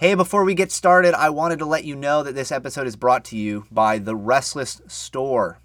[0.00, 2.94] Hey, before we get started, I wanted to let you know that this episode is
[2.94, 5.58] brought to you by The Restless Store.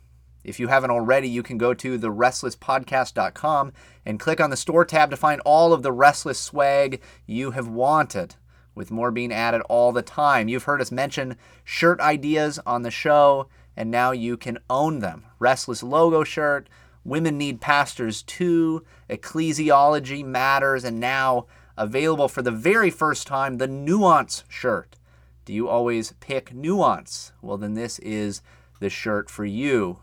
[0.44, 3.74] If you haven't already, you can go to therestlesspodcast.com
[4.04, 7.68] and click on the store tab to find all of the Restless swag you have
[7.68, 8.34] wanted,
[8.74, 10.48] with more being added all the time.
[10.48, 15.26] You've heard us mention shirt ideas on the show, and now you can own them.
[15.38, 16.70] Restless logo shirt,
[17.04, 21.46] Women Need Pastors too, Ecclesiology Matters, and now
[21.78, 24.98] available for the very first time, the Nuance shirt.
[25.46, 27.34] Do you always pick Nuance?
[27.42, 28.42] Well, then this is
[28.80, 30.00] the shirt for you.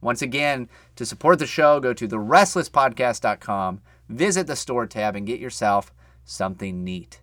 [0.00, 5.40] Once again, to support the show, go to therestlesspodcast.com, visit the store tab, and get
[5.40, 5.92] yourself
[6.24, 7.20] something neat.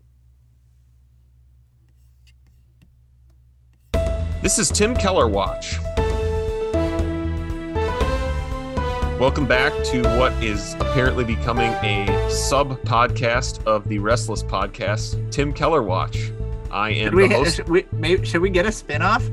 [4.41, 5.75] This is Tim Keller Watch.
[9.21, 15.53] Welcome back to what is apparently becoming a sub podcast of the Restless podcast, Tim
[15.53, 16.31] Keller Watch.
[16.71, 17.55] I am Should we, the host.
[17.57, 19.23] should we, maybe, should we get a spinoff?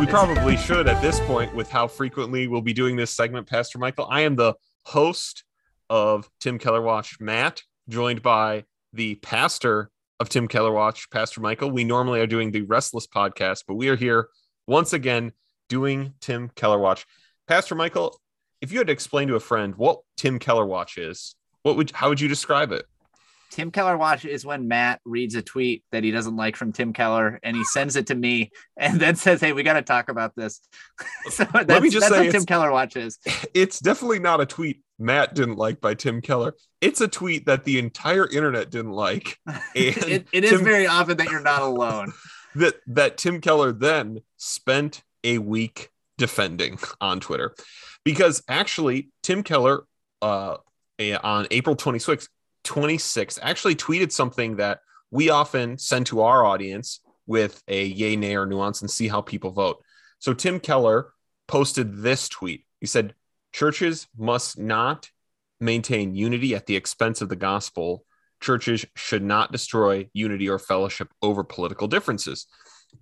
[0.00, 3.78] We probably should at this point with how frequently we'll be doing this segment, Pastor
[3.78, 4.06] Michael.
[4.08, 4.54] I am the
[4.86, 5.44] host
[5.90, 11.70] of Tim Keller Watch, Matt, joined by the pastor of Tim Keller Watch, Pastor Michael.
[11.70, 14.30] We normally are doing the Restless podcast, but we are here
[14.66, 15.32] once again
[15.68, 17.04] doing Tim Keller Watch.
[17.46, 18.18] Pastor Michael,
[18.60, 21.90] if you had to explain to a friend what Tim Keller Watch is, what would
[21.90, 22.86] how would you describe it?
[23.50, 26.92] Tim Keller Watch is when Matt reads a tweet that he doesn't like from Tim
[26.92, 30.08] Keller and he sends it to me and then says, Hey, we got to talk
[30.08, 30.60] about this.
[31.30, 33.18] so that's, me just that's say what Tim Keller Watch is.
[33.54, 36.54] It's definitely not a tweet Matt didn't like by Tim Keller.
[36.80, 39.38] It's a tweet that the entire internet didn't like.
[39.46, 42.12] And it, it is Tim- very often that you're not alone.
[42.56, 47.54] that that Tim Keller then spent a week defending on Twitter
[48.06, 49.82] because actually Tim Keller
[50.22, 50.58] uh
[51.22, 52.28] on April 26th
[52.64, 58.36] 26th actually tweeted something that we often send to our audience with a yay nay
[58.36, 59.82] or nuance and see how people vote.
[60.20, 61.12] So Tim Keller
[61.48, 62.64] posted this tweet.
[62.80, 63.14] He said
[63.52, 65.10] churches must not
[65.60, 68.04] maintain unity at the expense of the gospel.
[68.40, 72.46] Churches should not destroy unity or fellowship over political differences.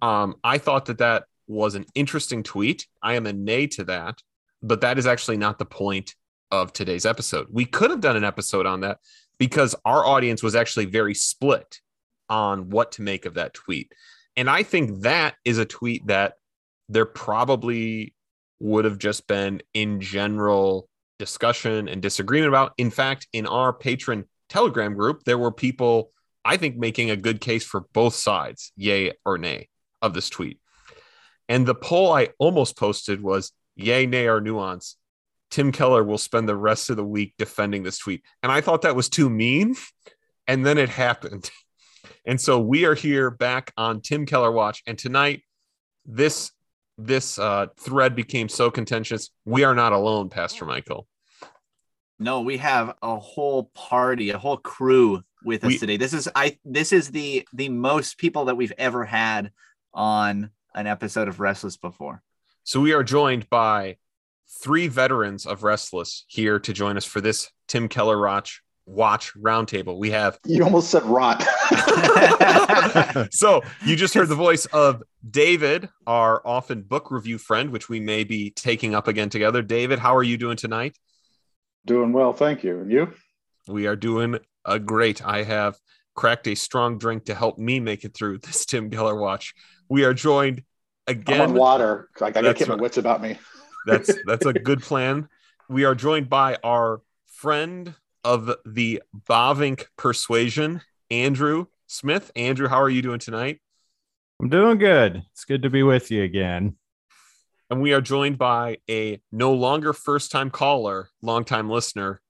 [0.01, 2.87] Um, I thought that that was an interesting tweet.
[3.03, 4.23] I am a nay to that,
[4.65, 6.15] but that is actually not the point
[6.51, 7.47] of today's episode.
[7.51, 8.99] We could have done an episode on that
[9.39, 11.81] because our audience was actually very split
[12.31, 13.93] on what to make of that tweet.
[14.37, 16.35] And I think that is a tweet that
[16.89, 18.15] there probably
[18.59, 20.89] would have just been in general
[21.19, 22.73] discussion and disagreement about.
[22.79, 26.11] In fact, in our Patreon Telegram group, there were people,
[26.45, 29.69] I think, making a good case for both sides, yay or nay,
[30.01, 30.59] of this tweet.
[31.49, 34.97] And the poll I almost posted was yay, nay, or nuance.
[35.51, 38.23] Tim Keller will spend the rest of the week defending this tweet.
[38.43, 39.77] And I thought that was too mean.
[40.47, 41.51] And then it happened.
[42.27, 44.83] And so we are here back on Tim Keller Watch.
[44.87, 45.43] And tonight,
[46.07, 46.53] this
[46.97, 49.31] this uh, thread became so contentious.
[49.45, 51.07] We are not alone, Pastor Michael.
[52.19, 55.97] No, we have a whole party, a whole crew with us We- today.
[55.97, 59.51] This is I this is the the most people that we've ever had
[59.93, 62.23] on an episode of Restless before.
[62.67, 63.99] So we are joined by
[64.63, 69.99] three veterans of Restless here to join us for this Tim Keller Watch Watch Roundtable.
[69.99, 71.43] We have You almost said rot.
[73.31, 78.01] so you just heard the voice of David, our often book review friend, which we
[78.01, 79.61] may be taking up again together.
[79.61, 80.97] David, how are you doing tonight?
[81.85, 82.81] Doing well, thank you.
[82.81, 83.13] And you?
[83.69, 85.23] We are doing a great.
[85.23, 85.77] I have
[86.15, 89.53] cracked a strong drink to help me make it through this Tim Keller watch.
[89.91, 90.63] We are joined
[91.07, 91.55] I'm on again.
[91.55, 92.09] water.
[92.21, 93.39] I, I gotta That's keep my wits about me.
[93.87, 95.29] That's that's a good plan.
[95.69, 102.31] We are joined by our friend of the Bavinck persuasion, Andrew Smith.
[102.37, 103.61] Andrew, how are you doing tonight?
[104.41, 105.23] I'm doing good.
[105.33, 106.77] It's good to be with you again.
[107.71, 112.21] And we are joined by a no longer first time caller, longtime listener,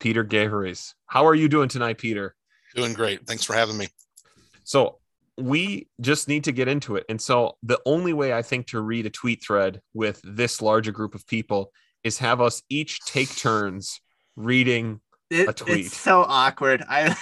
[0.00, 0.94] Peter Gaharis.
[1.06, 2.34] How are you doing tonight, Peter?
[2.74, 3.26] Doing great.
[3.26, 3.88] Thanks for having me.
[4.64, 4.98] So
[5.38, 7.04] we just need to get into it.
[7.08, 10.92] And so the only way I think to read a tweet thread with this larger
[10.92, 11.72] group of people
[12.04, 14.00] is have us each take turns
[14.36, 15.00] reading.
[15.30, 15.86] It- A tweet.
[15.86, 16.84] It's so awkward.
[16.88, 17.16] I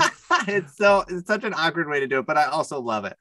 [0.48, 3.16] it's so it's such an awkward way to do it, but I also love it.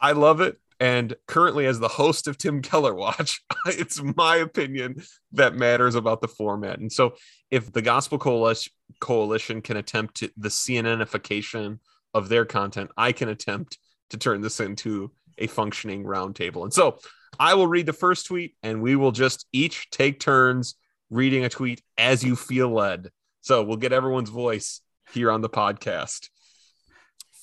[0.00, 0.56] I love it.
[0.80, 5.02] And currently, as the host of Tim Keller Watch, it's my opinion
[5.32, 6.78] that matters about the format.
[6.78, 7.14] And so,
[7.50, 11.80] if the Gospel Coalition, Coalition can attempt to, the CNNification
[12.14, 13.78] of their content, I can attempt
[14.10, 16.64] to turn this into a functioning roundtable.
[16.64, 16.98] And so,
[17.38, 20.74] I will read the first tweet, and we will just each take turns
[21.10, 23.10] reading a tweet as you feel led.
[23.42, 24.80] So, we'll get everyone's voice
[25.12, 26.28] here on the podcast.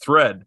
[0.03, 0.45] Thread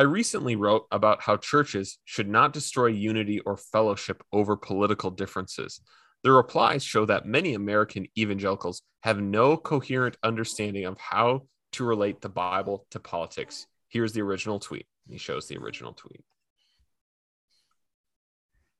[0.00, 5.80] I recently wrote about how churches should not destroy unity or fellowship over political differences.
[6.22, 12.20] The replies show that many American evangelicals have no coherent understanding of how to relate
[12.20, 13.66] the Bible to politics.
[13.88, 14.86] Here's the original tweet.
[15.08, 16.24] He shows the original tweet.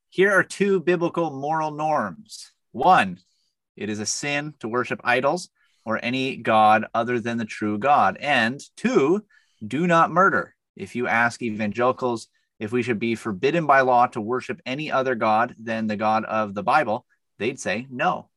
[0.09, 2.51] Here are two biblical moral norms.
[2.71, 3.19] One,
[3.75, 5.49] it is a sin to worship idols
[5.85, 8.17] or any God other than the true God.
[8.19, 9.23] And two,
[9.65, 10.55] do not murder.
[10.75, 12.27] If you ask evangelicals
[12.59, 16.25] if we should be forbidden by law to worship any other God than the God
[16.25, 17.05] of the Bible,
[17.39, 18.29] they'd say no.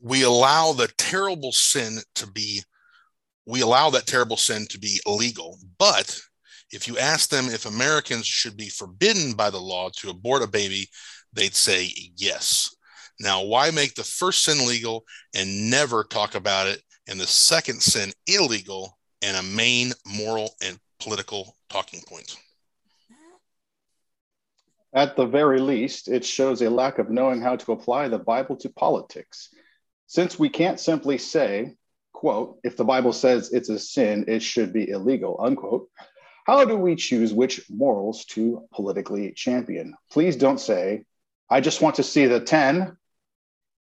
[0.00, 2.62] We allow the terrible sin to be,
[3.48, 5.58] we allow that terrible sin to be illegal.
[5.78, 6.20] But
[6.70, 10.46] if you ask them if Americans should be forbidden by the law to abort a
[10.46, 10.86] baby,
[11.32, 12.76] they'd say yes.
[13.18, 15.04] Now, why make the first sin legal
[15.34, 20.78] and never talk about it, and the second sin illegal and a main moral and
[21.00, 22.36] political talking point?
[24.92, 28.56] At the very least, it shows a lack of knowing how to apply the Bible
[28.56, 29.48] to politics.
[30.06, 31.76] Since we can't simply say,
[32.18, 35.88] quote, if the Bible says it's a sin, it should be illegal, unquote,
[36.48, 39.94] how do we choose which morals to politically champion?
[40.10, 41.04] Please don't say,
[41.48, 42.96] I just want to see the 10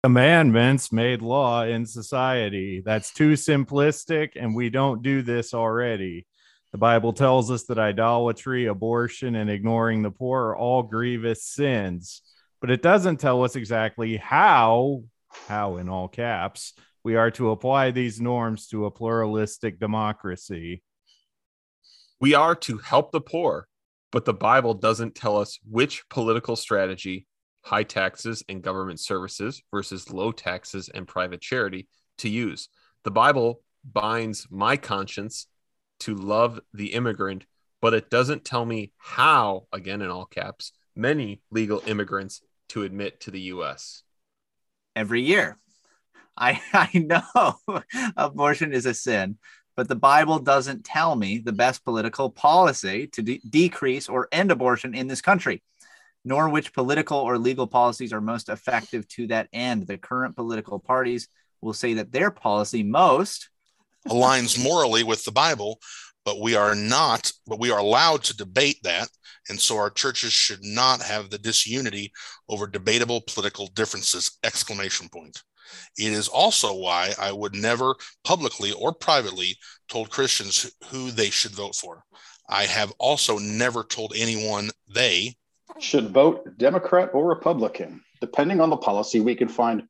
[0.04, 2.81] commandments made law in society.
[2.86, 6.27] That's too simplistic, and we don't do this already.
[6.74, 12.21] The Bible tells us that idolatry, abortion, and ignoring the poor are all grievous sins,
[12.60, 15.04] but it doesn't tell us exactly how,
[15.48, 16.74] how in all caps,
[17.09, 20.83] we are to apply these norms to a pluralistic democracy.
[22.21, 23.67] We are to help the poor,
[24.11, 27.25] but the Bible doesn't tell us which political strategy,
[27.63, 31.88] high taxes and government services versus low taxes and private charity,
[32.19, 32.69] to use.
[33.03, 35.47] The Bible binds my conscience
[36.01, 37.47] to love the immigrant,
[37.81, 43.21] but it doesn't tell me how, again in all caps, many legal immigrants to admit
[43.21, 44.03] to the US.
[44.95, 45.57] Every year.
[46.39, 47.81] I, I know
[48.18, 49.38] abortion is a sin,
[49.75, 54.51] but the Bible doesn't tell me the best political policy to de- decrease or end
[54.51, 55.62] abortion in this country,
[56.24, 59.86] nor which political or legal policies are most effective to that end.
[59.86, 61.27] The current political parties
[61.62, 63.50] will say that their policy most
[64.07, 65.80] aligns morally with the Bible,
[66.24, 69.09] but we are not, but we are allowed to debate that.
[69.50, 72.12] And so our churches should not have the disunity
[72.47, 75.42] over debatable political differences, exclamation point.
[75.98, 79.57] It is also why I would never publicly or privately
[79.89, 82.04] told Christians who they should vote for.
[82.48, 85.36] I have also never told anyone they
[85.77, 88.01] should vote Democrat or Republican.
[88.21, 89.83] Depending on the policy, we can find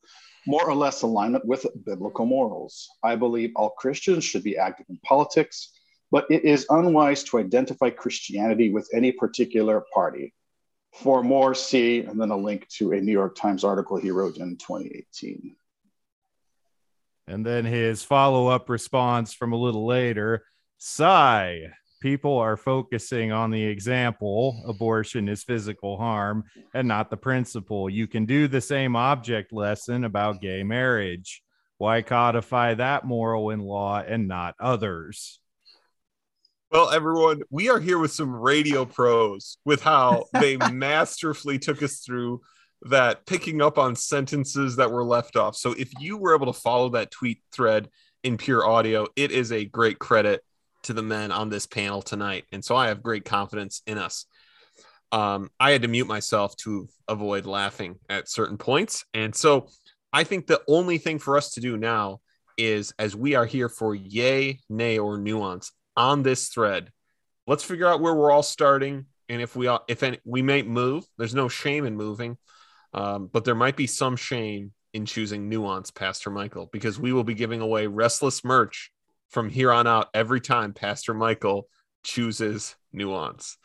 [0.46, 2.90] more or less alignment with biblical morals.
[3.04, 5.72] I believe all Christians should be active in politics,
[6.12, 10.34] but it is unwise to identify Christianity with any particular party.
[10.94, 14.38] For more, see, and then a link to a New York Times article he wrote
[14.38, 15.56] in 2018.
[17.30, 20.44] And then his follow up response from a little later
[20.80, 21.68] sigh.
[22.02, 27.90] People are focusing on the example, abortion is physical harm, and not the principle.
[27.90, 31.44] You can do the same object lesson about gay marriage.
[31.78, 35.40] Why codify that moral in law and not others?
[36.72, 42.00] Well, everyone, we are here with some radio pros with how they masterfully took us
[42.00, 42.42] through
[42.84, 45.56] that picking up on sentences that were left off.
[45.56, 47.90] So if you were able to follow that tweet thread
[48.24, 50.42] in pure audio, it is a great credit
[50.84, 52.46] to the men on this panel tonight.
[52.52, 54.26] And so I have great confidence in us.
[55.12, 59.06] Um, I had to mute myself to avoid laughing at certain points.
[59.14, 59.68] And so
[60.14, 62.22] I think the only thing for us to do now
[62.58, 66.92] is as we are here for yay, nay, or nuance on this thread,
[67.48, 69.06] let's figure out where we're all starting.
[69.28, 72.38] And if we all, if any, we may move, there's no shame in moving.
[72.94, 77.24] Um, but there might be some shame in choosing nuance, Pastor Michael, because we will
[77.24, 78.92] be giving away restless merch
[79.30, 81.68] from here on out every time Pastor Michael
[82.04, 83.58] chooses nuance.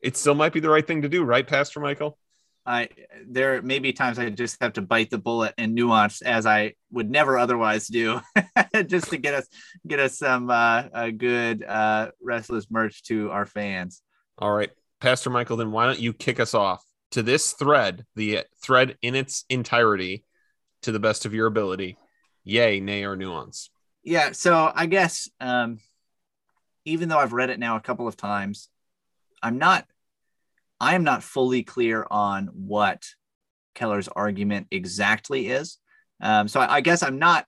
[0.00, 2.18] It still might be the right thing to do, right, Pastor Michael?
[2.64, 2.88] I
[3.26, 6.74] there may be times I just have to bite the bullet and nuance as I
[6.92, 8.20] would never otherwise do,
[8.86, 9.48] just to get us
[9.84, 14.02] get us some uh, a good uh, restless merch to our fans.
[14.38, 16.84] All right, Pastor Michael, then why don't you kick us off?
[17.12, 20.24] To this thread, the thread in its entirety,
[20.82, 21.96] to the best of your ability.
[22.44, 23.70] Yay, nay, or nuance.
[24.02, 24.32] Yeah.
[24.32, 25.78] So I guess um,
[26.84, 28.68] even though I've read it now a couple of times,
[29.42, 29.86] I'm not.
[30.80, 33.06] I am not fully clear on what
[33.74, 35.78] Keller's argument exactly is.
[36.20, 37.46] Um, so I, I guess I'm not.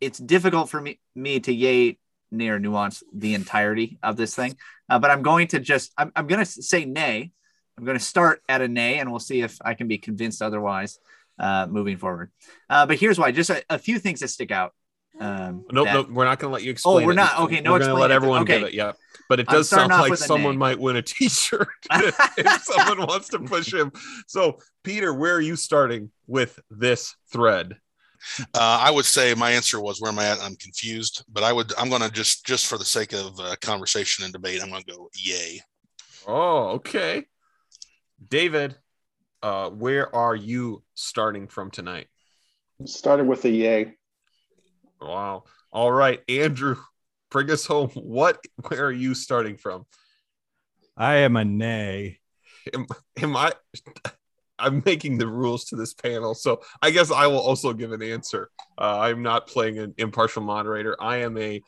[0.00, 1.98] It's difficult for me me to yay
[2.32, 4.56] nay or nuance the entirety of this thing.
[4.88, 7.30] Uh, but I'm going to just I'm, I'm going to say nay.
[7.78, 10.42] I'm going to start at a nay, and we'll see if I can be convinced
[10.42, 10.98] otherwise
[11.38, 12.30] uh, moving forward.
[12.70, 14.72] Uh, but here's why: just a, a few things that stick out.
[15.20, 16.10] Um, Nope, that- nope.
[16.10, 17.02] We're not going to let you explain.
[17.02, 17.16] Oh, we're it.
[17.16, 17.38] not?
[17.40, 18.14] Okay, no We're going to let explain it.
[18.14, 18.58] everyone Okay.
[18.60, 18.74] give it.
[18.74, 18.92] Yeah,
[19.28, 23.72] but it does sound like someone might win a T-shirt if someone wants to push
[23.72, 23.92] him.
[24.26, 27.76] So, Peter, where are you starting with this thread?
[28.54, 30.40] Uh, I would say my answer was where am I at?
[30.40, 33.54] I'm confused, but I would I'm going to just just for the sake of uh,
[33.60, 35.60] conversation and debate, I'm going to go yay.
[36.26, 37.26] Oh, okay.
[38.28, 38.76] David,
[39.42, 42.06] uh, where are you starting from tonight?
[42.84, 43.94] Started with a yay.
[45.00, 45.44] Wow.
[45.72, 46.76] All right, Andrew,
[47.30, 47.90] bring us home.
[47.90, 48.38] What?
[48.68, 49.86] Where are you starting from?
[50.96, 52.20] I am a nay.
[52.72, 52.86] Am,
[53.20, 53.52] am I?
[54.58, 58.02] I'm making the rules to this panel, so I guess I will also give an
[58.02, 58.50] answer.
[58.78, 60.96] Uh, I'm not playing an impartial moderator.
[61.00, 61.60] I am a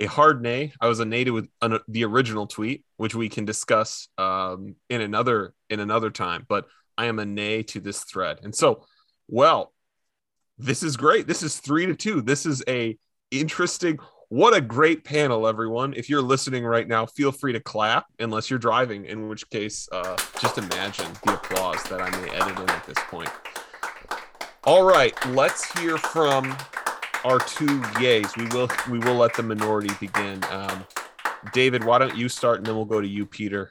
[0.00, 0.72] a hard nay.
[0.80, 5.00] I was a nay to an, the original tweet, which we can discuss um, in
[5.00, 6.46] another in another time.
[6.48, 8.84] But I am a nay to this thread, and so
[9.28, 9.72] well,
[10.58, 11.26] this is great.
[11.26, 12.20] This is three to two.
[12.22, 12.98] This is a
[13.30, 13.98] interesting.
[14.28, 15.94] What a great panel, everyone.
[15.94, 19.88] If you're listening right now, feel free to clap unless you're driving, in which case,
[19.92, 23.30] uh, just imagine the applause that I may edit in at this point.
[24.64, 26.56] All right, let's hear from
[27.24, 28.36] our two yays.
[28.36, 30.42] We will we will let the minority begin.
[30.50, 30.86] Um,
[31.52, 33.70] David, why don't you start and then we'll go to you, Peter.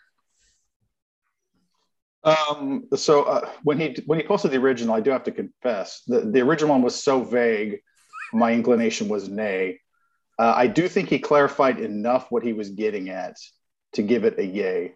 [2.24, 6.04] Um, so uh, when he when he posted the original, I do have to confess
[6.08, 7.80] the the original one was so vague.
[8.32, 9.80] My inclination was nay.
[10.40, 13.36] Uh, I do think he clarified enough what he was getting at
[13.94, 14.94] to give it a yay.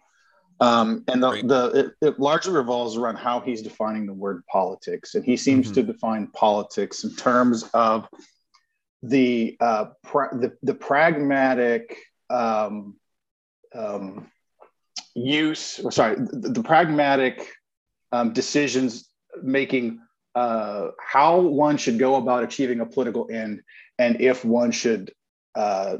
[0.60, 1.46] Um, and the, Great.
[1.46, 5.70] the it, it largely revolves around how he's defining the word politics, and he seems
[5.70, 5.74] Mhm.
[5.74, 8.08] to define politics in terms of
[9.02, 11.96] the uh, pra- the, the pragmatic
[12.30, 12.96] um,
[13.74, 14.30] um,
[15.14, 17.48] use, or sorry, the, the pragmatic
[18.12, 19.08] um, decisions
[19.42, 20.00] making
[20.34, 23.62] uh, how one should go about achieving a political end,
[23.98, 25.12] and if one should
[25.54, 25.98] uh,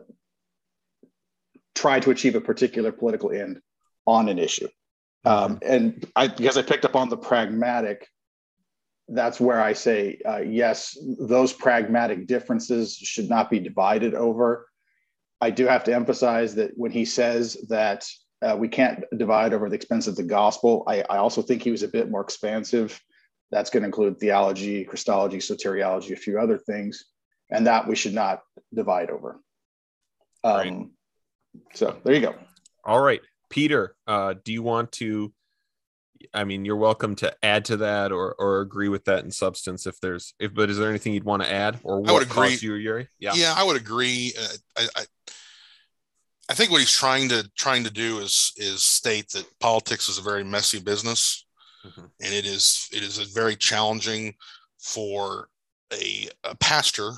[1.75, 3.61] try to achieve a particular political end
[4.07, 4.69] on an issue.
[5.25, 8.09] Um, and I, because I picked up on the pragmatic,
[9.09, 10.97] that's where I say uh, yes.
[11.19, 14.69] Those pragmatic differences should not be divided over.
[15.41, 18.07] I do have to emphasize that when he says that
[18.43, 21.71] uh, we can't divide over the expense of the gospel, I, I also think he
[21.71, 23.01] was a bit more expansive.
[23.51, 27.05] That's going to include theology, Christology, soteriology, a few other things,
[27.51, 28.43] and that we should not
[28.75, 29.41] divide over.
[30.45, 30.69] Right.
[30.69, 30.93] Um,
[31.75, 32.35] so there you go.
[32.85, 35.33] All right, Peter, uh, do you want to?
[36.35, 39.87] I mean, you're welcome to add to that or or agree with that in substance
[39.87, 40.55] if there's if.
[40.55, 42.59] But is there anything you'd want to add or what I would agree.
[42.61, 43.09] you, Yuri?
[43.19, 43.33] Yeah.
[43.35, 44.33] Yeah, I would agree.
[44.39, 44.47] Uh,
[44.77, 45.05] I, I
[46.51, 50.19] I think what he's trying to trying to do is is state that politics is
[50.19, 51.45] a very messy business,
[51.85, 52.11] Mhm.
[52.21, 54.35] and it is it is a very challenging
[54.79, 55.49] for
[55.93, 57.13] a, a pastor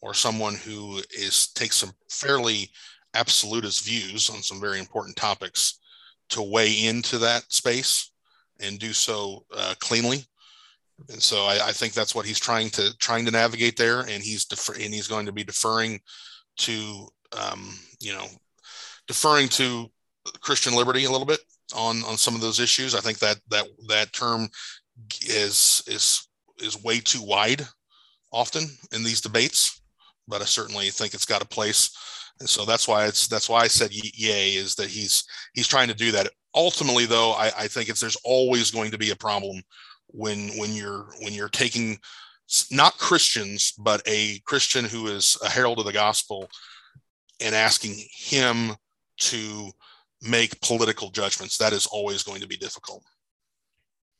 [0.00, 2.70] or someone who is takes some fairly
[3.14, 5.78] absolutist views on some very important topics
[6.30, 8.10] to weigh into that space
[8.64, 10.24] and do so uh, cleanly.
[11.10, 14.22] And so I, I think that's what he's trying to trying to navigate there, and
[14.22, 16.00] he's defer, and he's going to be deferring
[16.58, 18.26] to um, you know
[19.08, 19.90] deferring to
[20.40, 21.40] Christian liberty a little bit
[21.74, 22.94] on on some of those issues.
[22.94, 24.48] I think that that that term
[25.22, 26.28] is is
[26.58, 27.66] is way too wide
[28.32, 29.82] often in these debates,
[30.28, 31.90] but I certainly think it's got a place.
[32.40, 35.88] And so that's why it's that's why I said yay is that he's he's trying
[35.88, 36.30] to do that.
[36.54, 39.62] Ultimately, though, I, I think it's there's always going to be a problem
[40.08, 41.98] when when you're when you're taking
[42.70, 46.48] not Christians, but a Christian who is a herald of the gospel
[47.40, 48.76] and asking him
[49.18, 49.70] to
[50.22, 51.58] make political judgments.
[51.58, 53.02] That is always going to be difficult.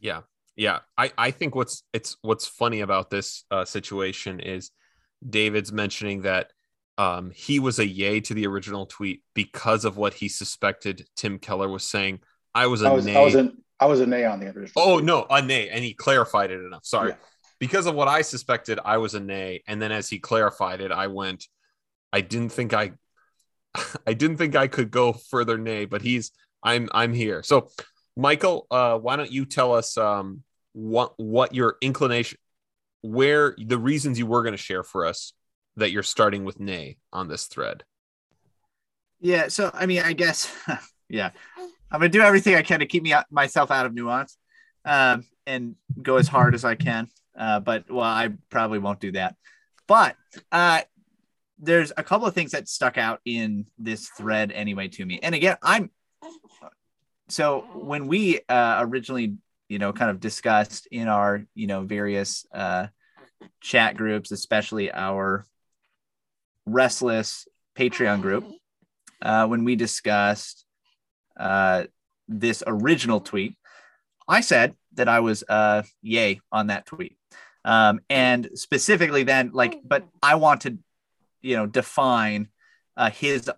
[0.01, 0.23] Yeah,
[0.57, 0.81] yeah.
[0.99, 4.71] I I think what's it's what's funny about this uh, situation is
[5.29, 6.51] David's mentioning that
[6.99, 11.39] um, he was a yay to the original tweet because of what he suspected Tim
[11.39, 12.21] Keller was saying.
[12.55, 13.17] I was a I was, nay.
[13.17, 13.37] I was
[13.81, 14.71] I was a nay on the original.
[14.77, 16.85] oh no, a nay, and he clarified it enough.
[16.85, 17.17] Sorry, Yeah.
[17.59, 20.93] because of what I suspected, I was a nay, and then as he clarified it,
[20.93, 21.47] I went.
[22.13, 22.93] I didn't think I,
[24.07, 26.31] I didn't think I could go further nay, but he's
[26.63, 27.43] I'm I'm here.
[27.43, 27.71] So,
[28.17, 32.39] Michael, uh, why don't you tell us um what what your inclination,
[33.01, 35.33] where the reasons you were going to share for us
[35.77, 37.85] that you're starting with nay on this thread.
[39.21, 39.49] Yeah.
[39.49, 40.55] So, I mean, I guess,
[41.09, 41.31] yeah,
[41.91, 44.37] I'm to do everything I can to keep me myself out of nuance
[44.85, 47.09] um, and go as hard as I can.
[47.37, 49.37] Uh, but, well, I probably won't do that.
[49.87, 50.17] But
[50.53, 50.83] uh,
[51.59, 55.21] there's a couple of things that stuck out in this thread anyway to me.
[55.23, 55.91] And again, I'm
[57.29, 59.37] so when we uh, originally,
[59.69, 62.89] you know, kind of discussed in our, you know, various uh,
[63.61, 65.47] chat groups, especially our
[66.67, 68.47] restless Patreon group,
[69.23, 70.65] uh, when we discussed
[71.39, 71.85] uh,
[72.29, 73.57] this original tweet,
[74.29, 77.17] I said that I was uh, yay on that tweet.
[77.65, 80.79] Um, and specifically then like, but I want to,
[81.41, 82.49] you know, define
[82.97, 83.51] uh, his,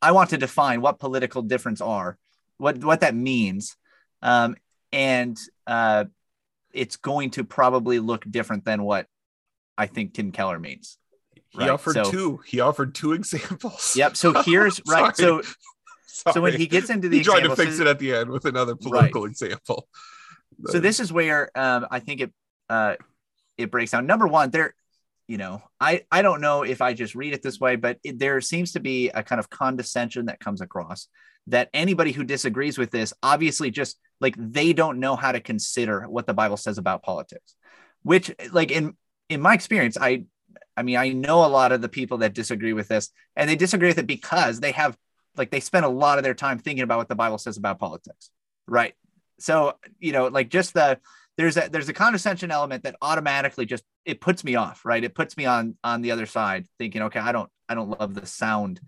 [0.00, 2.16] I want to define what political difference are,
[2.56, 3.76] what, what that means.
[4.22, 4.56] Um,
[4.92, 5.36] and
[5.66, 6.06] uh,
[6.72, 9.06] it's going to probably look different than what
[9.76, 10.98] I think Tim Keller means.
[11.50, 12.40] He Right, offered so- two.
[12.46, 13.94] He offered two examples.
[13.96, 14.16] Yep.
[14.16, 15.16] So here's right.
[15.16, 15.42] So
[16.06, 16.34] Sorry.
[16.34, 18.30] so when he gets into the he tried to fix so- it at the end
[18.30, 19.88] with another political example.
[20.66, 22.32] so this is where um, I think it
[22.68, 22.96] uh,
[23.56, 24.06] it breaks down.
[24.06, 24.74] Number one, there,
[25.26, 28.18] you know, I I don't know if I just read it this way, but it,
[28.18, 31.08] there seems to be a kind of condescension that comes across
[31.46, 36.02] that anybody who disagrees with this obviously just like they don't know how to consider
[36.08, 37.54] what the Bible says about politics,
[38.02, 38.96] which like in
[39.30, 40.24] in my experience, I
[40.78, 43.56] I mean I know a lot of the people that disagree with this, and they
[43.56, 44.96] disagree with it because they have
[45.36, 47.78] like they spend a lot of their time thinking about what the Bible says about
[47.78, 48.30] politics,
[48.66, 48.94] right?
[49.38, 50.98] So you know, like just the
[51.36, 55.02] there's a there's a condescension element that automatically just it puts me off, right?
[55.02, 58.14] It puts me on on the other side, thinking, okay, I don't I don't love
[58.14, 58.80] the sound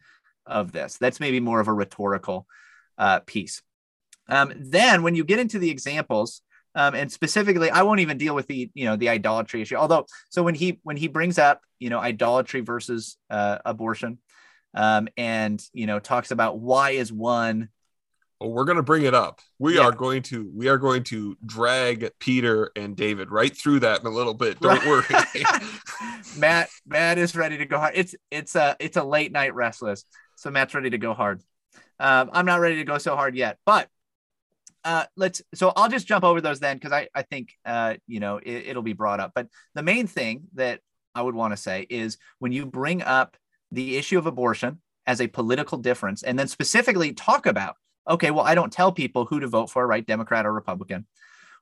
[0.47, 0.97] of this.
[0.99, 2.47] That's maybe more of a rhetorical
[2.99, 3.63] uh, piece.
[4.29, 6.43] Um, then when you get into the examples,
[6.75, 9.77] um, and specifically, I won't even deal with the you know the idolatry issue.
[9.77, 14.19] Although, so when he when he brings up you know idolatry versus uh, abortion,
[14.75, 17.69] um, and you know talks about why is one
[18.41, 19.41] Well, we're going to bring it up.
[19.59, 19.83] We Yeah.
[19.83, 24.07] are going to we are going to drag Peter and David right through that in
[24.07, 24.61] a little bit.
[24.61, 25.05] Don't worry.
[26.39, 27.95] Matt Matt is ready to go hard.
[27.97, 30.05] It's it's a it's a late night restless,
[30.37, 31.43] so Matt's ready to go hard.
[31.99, 33.89] Um, I'm not ready to go so hard yet, but
[34.85, 35.43] uh, let's.
[35.55, 38.69] So I'll just jump over those then because I I think uh, you know it,
[38.69, 39.33] it'll be brought up.
[39.35, 40.81] But the main thing that
[41.15, 43.37] I would want to say is when you bring up
[43.73, 47.77] the issue of abortion as a political difference, and then specifically talk about
[48.09, 51.07] okay, well I don't tell people who to vote for, right, Democrat or Republican,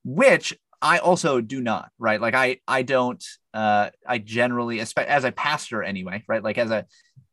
[0.04, 2.20] which I also do not, right?
[2.20, 6.42] Like I I don't uh I generally as a pastor anyway, right?
[6.42, 6.86] Like as a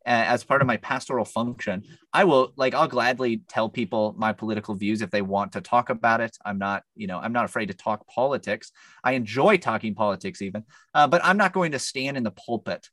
[0.06, 4.74] as part of my pastoral function, I will like I'll gladly tell people my political
[4.74, 6.36] views if they want to talk about it.
[6.44, 8.70] I'm not, you know, I'm not afraid to talk politics.
[9.02, 10.64] I enjoy talking politics even,
[10.94, 12.88] uh, but I'm not going to stand in the pulpit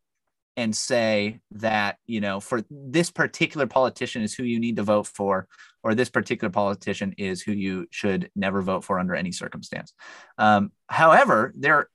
[0.55, 5.07] and say that you know for this particular politician is who you need to vote
[5.07, 5.47] for
[5.83, 9.93] or this particular politician is who you should never vote for under any circumstance
[10.37, 11.89] um, however there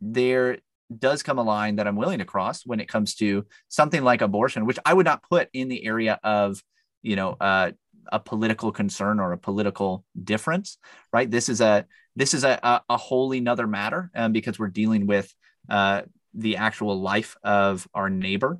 [0.00, 0.58] there
[0.96, 4.22] does come a line that i'm willing to cross when it comes to something like
[4.22, 6.62] abortion which i would not put in the area of
[7.02, 7.70] you know uh,
[8.10, 10.78] a political concern or a political difference
[11.12, 11.84] right this is a
[12.16, 15.32] this is a, a, a wholly another matter um, because we're dealing with
[15.68, 16.02] uh,
[16.34, 18.58] the actual life of our neighbor.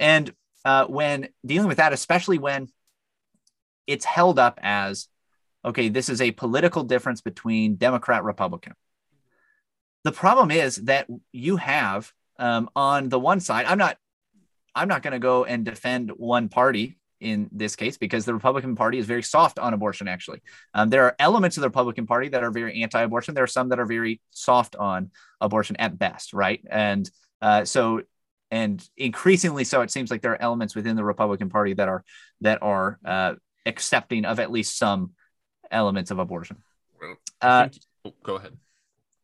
[0.00, 0.32] And
[0.64, 2.68] uh, when dealing with that, especially when
[3.86, 5.08] it's held up as,
[5.64, 8.72] okay, this is a political difference between Democrat, Republican.
[10.04, 13.96] The problem is that you have um, on the one side, I'm not,
[14.74, 18.76] I'm not going to go and defend one party in this case because the Republican
[18.76, 20.08] Party is very soft on abortion.
[20.08, 20.42] Actually,
[20.74, 23.34] um, there are elements of the Republican Party that are very anti-abortion.
[23.34, 26.60] There are some that are very soft on abortion at best, right?
[26.68, 28.02] And uh, so,
[28.50, 32.04] and increasingly so, it seems like there are elements within the Republican Party that are
[32.42, 35.12] that are uh, accepting of at least some
[35.70, 36.58] elements of abortion.
[37.40, 37.68] Uh,
[38.06, 38.52] Oh, go ahead.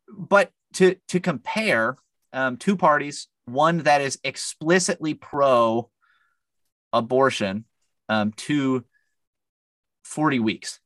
[0.08, 1.96] but to to compare
[2.32, 5.90] um, two parties, one that is explicitly pro
[6.92, 7.64] abortion
[8.08, 8.84] um, to
[10.04, 10.80] 40 weeks.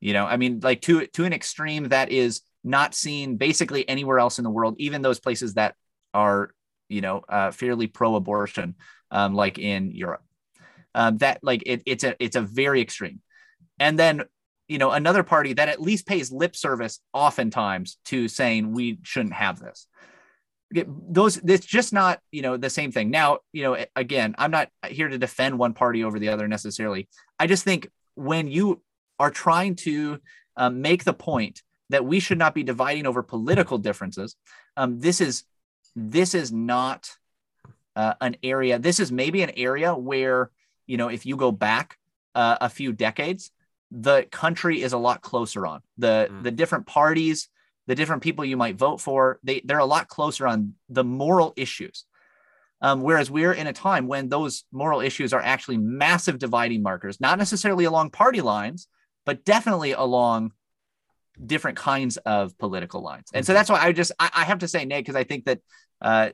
[0.00, 4.18] You know, I mean, like to to an extreme that is not seen basically anywhere
[4.18, 5.74] else in the world, even those places that
[6.14, 6.54] are,
[6.88, 8.74] you know, uh, fairly pro-abortion,
[9.10, 10.22] um, like in Europe.
[10.94, 13.20] Um, that like it, it's a it's a very extreme.
[13.78, 14.22] And then
[14.70, 19.34] you know another party that at least pays lip service oftentimes to saying we shouldn't
[19.34, 19.88] have this.
[20.86, 23.10] Those it's just not you know the same thing.
[23.10, 27.08] Now you know again i'm not here to defend one party over the other necessarily.
[27.36, 28.80] I just think when you
[29.18, 30.20] are trying to
[30.56, 34.36] um, make the point that we should not be dividing over political differences
[34.76, 35.42] um, this is
[35.96, 37.10] this is not
[37.96, 40.52] uh, an area this is maybe an area where
[40.86, 41.98] you know if you go back
[42.36, 43.50] uh, a few decades
[43.90, 46.42] the country is a lot closer on the Mm.
[46.44, 47.48] the different parties
[47.86, 51.52] the different people you might vote for they they're a lot closer on the moral
[51.56, 52.04] issues
[52.82, 57.20] Um, whereas we're in a time when those moral issues are actually massive dividing markers,
[57.20, 58.88] not necessarily along party lines,
[59.26, 60.52] but definitely along
[61.44, 63.28] different kinds of political lines.
[63.34, 63.56] And so Mhm.
[63.56, 65.60] that's why I just I, I have to say Nate because I think that
[66.00, 66.30] uh,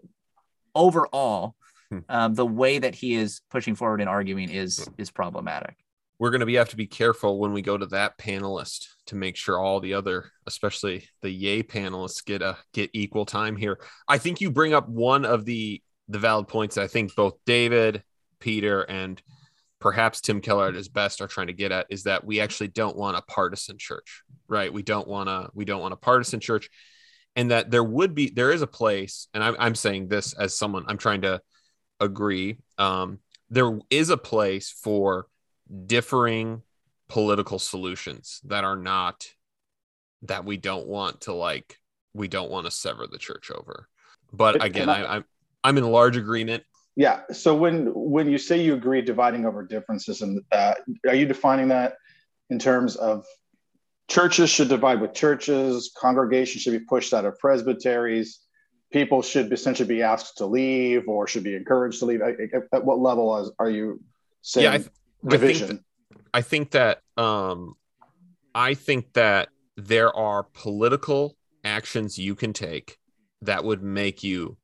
[0.74, 1.56] overall
[1.90, 1.98] Hmm.
[2.08, 5.76] um, the way that he is pushing forward and arguing is is problematic.
[6.18, 9.16] We're going to be have to be careful when we go to that panelist to
[9.16, 13.78] make sure all the other especially the yay panelists get a get equal time here.
[14.08, 16.76] I think you bring up one of the the valid points.
[16.76, 18.02] That i think both david
[18.38, 19.20] peter and
[19.80, 22.68] perhaps tim keller at his best are trying to get at is that we actually
[22.68, 24.72] don't want a partisan church right?
[24.72, 26.70] We don't want to we don't want a partisan church.
[27.34, 30.56] And that there would be there is a place and i'm, I'm saying this as
[30.56, 31.42] someone i'm trying to
[32.00, 33.18] agree um,
[33.50, 35.26] there is a place for
[35.86, 36.62] differing
[37.08, 39.26] political solutions that are not
[40.22, 41.78] that we don't want to like
[42.14, 43.88] we don't want to sever the church over
[44.32, 45.24] but again I- I, I'm
[45.64, 46.62] I'm in large agreement
[46.96, 47.20] Yeah.
[47.32, 50.74] So when when you say you agree dividing over differences, and uh,
[51.06, 51.96] are you defining that
[52.48, 53.26] in terms of
[54.08, 58.40] churches should divide with churches, congregations should be pushed out of presbyteries,
[58.92, 62.22] people should essentially be asked to leave or should be encouraged to leave?
[62.22, 62.36] At,
[62.72, 64.00] at what level is, are you
[64.40, 64.90] saying yeah I, th-
[65.26, 65.84] I think division?
[66.32, 67.74] I think that um
[68.54, 72.96] I think that there are political actions you can take
[73.42, 74.56] that would make you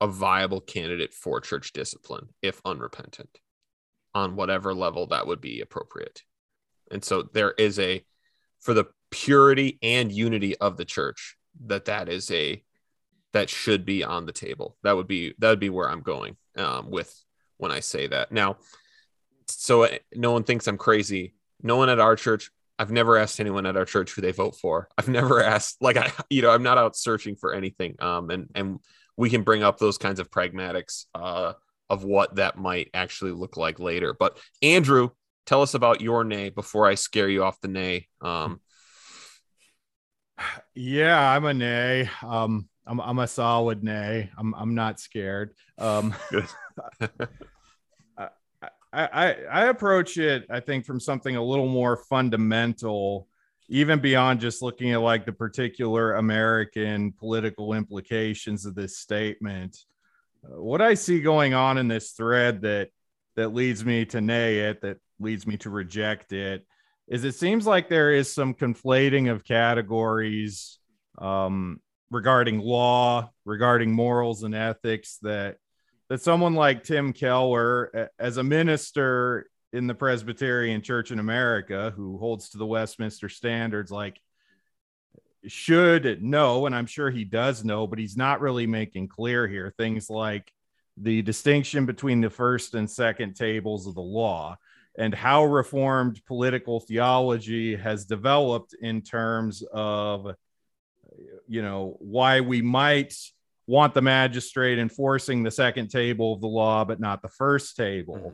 [0.00, 3.40] a viable candidate for church discipline if unrepentant
[4.14, 6.22] on whatever level that would be appropriate.
[6.90, 8.04] And so there is a
[8.60, 12.62] for the purity and unity of the church that that is a
[13.32, 14.76] that should be on the table.
[14.82, 17.12] That would be that would be where I'm going um, with
[17.56, 18.32] when I say that.
[18.32, 18.58] Now,
[19.48, 21.34] so uh, no one thinks I'm crazy.
[21.62, 22.50] No one at our church.
[22.78, 24.88] I've never asked anyone at our church who they vote for.
[24.98, 27.96] I've never asked like I you know I'm not out searching for anything.
[28.00, 28.78] Um and and
[29.16, 31.54] we can bring up those kinds of pragmatics uh
[31.88, 34.14] of what that might actually look like later.
[34.18, 35.10] But Andrew,
[35.46, 38.08] tell us about your nay before I scare you off the nay.
[38.20, 38.60] Um
[40.74, 42.10] Yeah, I'm a nay.
[42.22, 44.30] Um, I'm I'm a solid nay.
[44.36, 45.54] I'm I'm not scared.
[45.78, 46.14] Um,
[49.04, 53.28] I I approach it, I think, from something a little more fundamental,
[53.68, 59.76] even beyond just looking at like the particular American political implications of this statement.
[60.42, 62.90] What I see going on in this thread that
[63.34, 66.66] that leads me to nay it, that leads me to reject it,
[67.08, 70.78] is it seems like there is some conflating of categories
[71.18, 71.80] um,
[72.10, 75.56] regarding law, regarding morals and ethics that
[76.08, 82.18] that someone like Tim Keller, as a minister in the Presbyterian Church in America, who
[82.18, 84.20] holds to the Westminster standards, like
[85.46, 89.72] should know, and I'm sure he does know, but he's not really making clear here
[89.76, 90.52] things like
[90.96, 94.56] the distinction between the first and second tables of the law
[94.98, 100.34] and how reformed political theology has developed in terms of
[101.46, 103.14] you know why we might
[103.66, 108.32] want the magistrate enforcing the second table of the law but not the first table.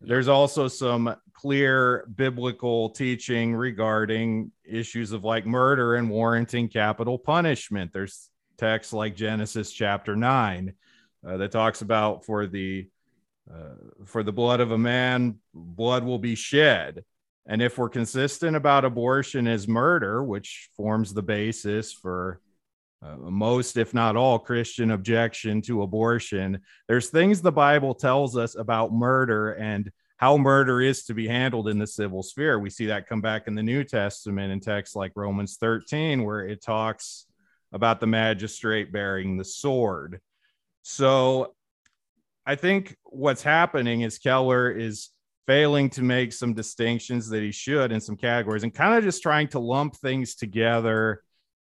[0.00, 7.92] There's also some clear biblical teaching regarding issues of like murder and warranting capital punishment.
[7.92, 10.72] There's texts like genesis chapter 9
[11.26, 12.88] uh, that talks about for the
[13.52, 17.04] uh, for the blood of a man, blood will be shed.
[17.46, 22.40] And if we're consistent about abortion as murder, which forms the basis for
[23.02, 28.56] uh, most, if not all, Christian objection to abortion, there's things the Bible tells us
[28.56, 32.58] about murder and how murder is to be handled in the civil sphere.
[32.58, 36.46] We see that come back in the New Testament in texts like Romans 13, where
[36.46, 37.26] it talks
[37.72, 40.20] about the magistrate bearing the sword.
[40.82, 41.54] So
[42.44, 45.08] I think what's happening is Keller is
[45.46, 49.22] failing to make some distinctions that he should in some categories and kind of just
[49.22, 51.22] trying to lump things together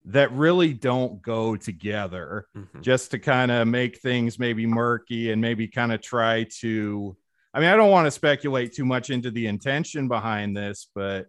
[0.06, 2.82] that really don't go together mhm.
[2.82, 7.16] just to kind of make things maybe murky and maybe kind of try to
[7.54, 11.28] I mean I don't want to speculate too much into the intention behind this but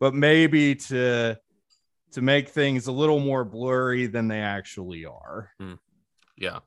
[0.00, 1.38] but maybe to
[2.14, 5.50] to make things a little more blurry than they actually are.
[6.36, 6.60] Yeah.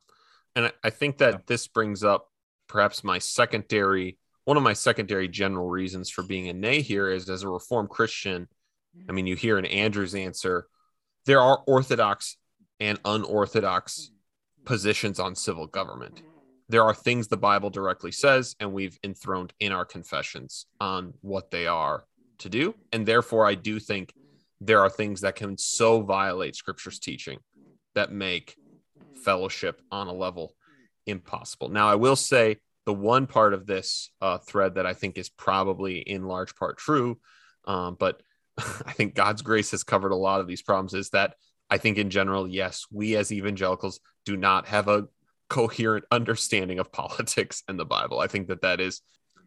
[0.54, 2.30] And I- I think that this brings up
[2.66, 7.30] perhaps my secondary, one of my secondary general reasons for being a nay here is
[7.30, 8.46] as a Reformed Christian.
[9.08, 10.66] I mean, you hear in Andrew's answer,
[11.28, 12.38] there are orthodox
[12.80, 14.12] and unorthodox
[14.64, 16.22] positions on civil government.
[16.70, 21.50] There are things the Bible directly says, and we've enthroned in our confessions on what
[21.50, 22.04] they are
[22.38, 22.74] to do.
[22.94, 24.14] And therefore, I do think
[24.62, 27.40] there are things that can so violate scripture's teaching
[27.94, 28.56] that make
[29.22, 30.54] fellowship on a level
[31.06, 31.68] impossible.
[31.68, 35.28] Now, I will say the one part of this uh, thread that I think is
[35.28, 37.18] probably in large part true,
[37.66, 38.22] um, but
[38.86, 41.34] I think God's grace has covered a lot of these problems is that
[41.70, 45.06] I think in general, yes, we as evangelicals do not have a
[45.48, 48.20] coherent understanding of politics and the Bible.
[48.20, 49.00] I think that that is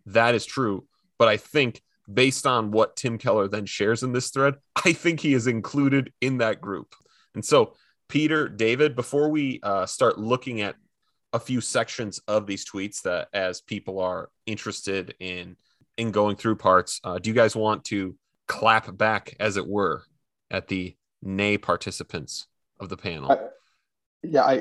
[0.08, 0.86] that is true,
[1.19, 5.19] but I think based on what Tim Keller then shares in this thread, I think
[5.19, 6.95] he is included in that group.
[7.36, 7.76] And so,
[8.10, 10.76] Peter, David, before we uh, start looking at
[11.32, 15.56] a few sections of these tweets that as people are interested in
[15.97, 18.15] in going through parts, uh, do you guys want to
[18.51, 20.03] clap back, as it were,
[20.51, 22.47] at the nay participants
[22.79, 23.31] of the panel?
[23.31, 23.37] I,
[24.23, 24.55] yeah, I,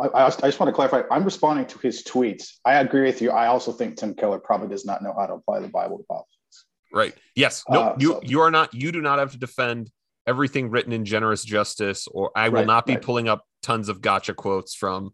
[0.00, 1.02] I, I just want to clarify.
[1.10, 2.54] I'm responding to his tweets.
[2.64, 3.30] I agree with you.
[3.30, 6.04] I also think Tim Keller probably does not know how to apply the Bible to
[6.04, 6.66] politics.
[6.92, 7.14] Right.
[7.36, 7.62] Yes.
[7.68, 7.80] No.
[7.80, 8.74] Uh, you so- you are not.
[8.74, 9.90] You do not have to defend
[10.26, 13.02] everything written in generous justice, or I will Right, not be right.
[13.02, 15.10] pulling up tons of gotcha quotes from.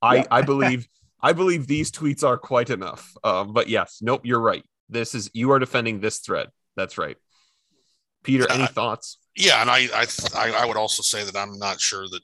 [0.00, 0.24] I Yeah.
[0.30, 0.86] I believe
[1.20, 3.12] I believe these tweets are quite enough.
[3.24, 4.64] Um, but yes, nope, you're right.
[4.88, 6.48] This is you are defending this thread.
[6.76, 7.16] That's right.
[8.22, 9.18] Peter, any Uh, thoughts?
[9.34, 12.22] Yeah, and I, I I I would also say that I'm not sure that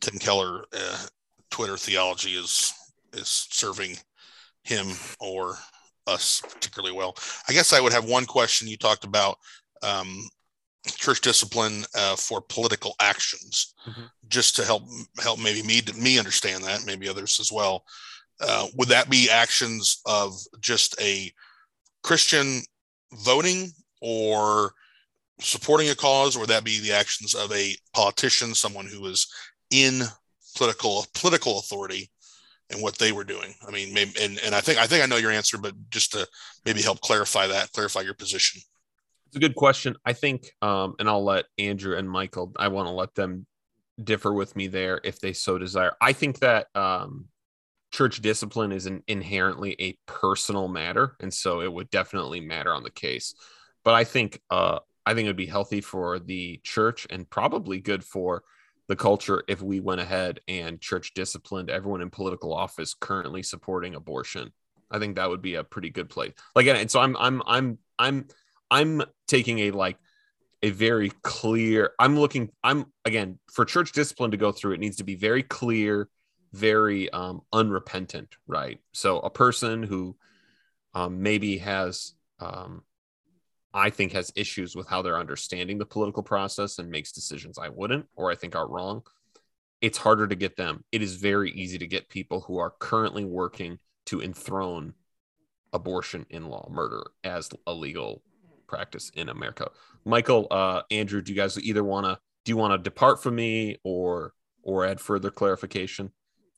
[0.00, 1.06] Tim Keller uh,
[1.50, 2.72] Twitter theology is
[3.12, 3.98] is serving
[4.62, 4.88] him
[5.20, 5.58] or
[6.06, 7.16] us particularly well.
[7.48, 8.66] I guess I would have one question.
[8.68, 9.38] You talked about
[9.82, 10.28] um,
[10.86, 14.10] church discipline uh, for political actions, Mhm.
[14.28, 14.84] just to help
[15.20, 17.84] help maybe me me understand that, maybe others as well.
[18.40, 21.30] Uh, would that be actions of just a
[22.02, 22.62] Christian
[23.12, 24.72] voting or
[25.40, 29.26] supporting a cause, or that be the actions of a politician, someone who is
[29.70, 30.02] in
[30.56, 32.10] political political authority,
[32.70, 33.54] and what they were doing?
[33.66, 36.12] I mean, maybe, and and I think I think I know your answer, but just
[36.12, 36.26] to
[36.64, 38.60] maybe help clarify that, clarify your position.
[39.26, 39.94] It's a good question.
[40.06, 42.52] I think, um, and I'll let Andrew and Michael.
[42.56, 43.46] I want to let them
[44.02, 45.92] differ with me there if they so desire.
[46.00, 47.26] I think that um,
[47.92, 52.82] church discipline is an inherently a personal matter, and so it would definitely matter on
[52.82, 53.34] the case.
[53.84, 57.80] But I think, uh, I think it would be healthy for the church and probably
[57.80, 58.42] good for
[58.88, 63.94] the culture if we went ahead and church disciplined everyone in political office currently supporting
[63.94, 64.52] abortion.
[64.90, 66.34] I think that would be a pretty good play.
[66.54, 68.26] Like, and so I'm, I'm, I'm, I'm,
[68.70, 69.96] I'm taking a like
[70.62, 71.92] a very clear.
[71.98, 72.50] I'm looking.
[72.62, 74.74] I'm again for church discipline to go through.
[74.74, 76.10] It needs to be very clear,
[76.52, 78.78] very um, unrepentant, right?
[78.92, 80.16] So a person who
[80.92, 82.82] um, maybe has, um,
[83.74, 87.68] I think, has issues with how they're understanding the political process and makes decisions I
[87.68, 89.02] wouldn't, or I think are wrong.
[89.80, 90.84] It's harder to get them.
[90.90, 94.94] It is very easy to get people who are currently working to enthrone
[95.72, 98.22] abortion in law, murder as a legal
[98.66, 99.70] practice in America.
[100.04, 103.34] Michael, uh, Andrew, do you guys either want to do you want to depart from
[103.34, 106.10] me or or add further clarification?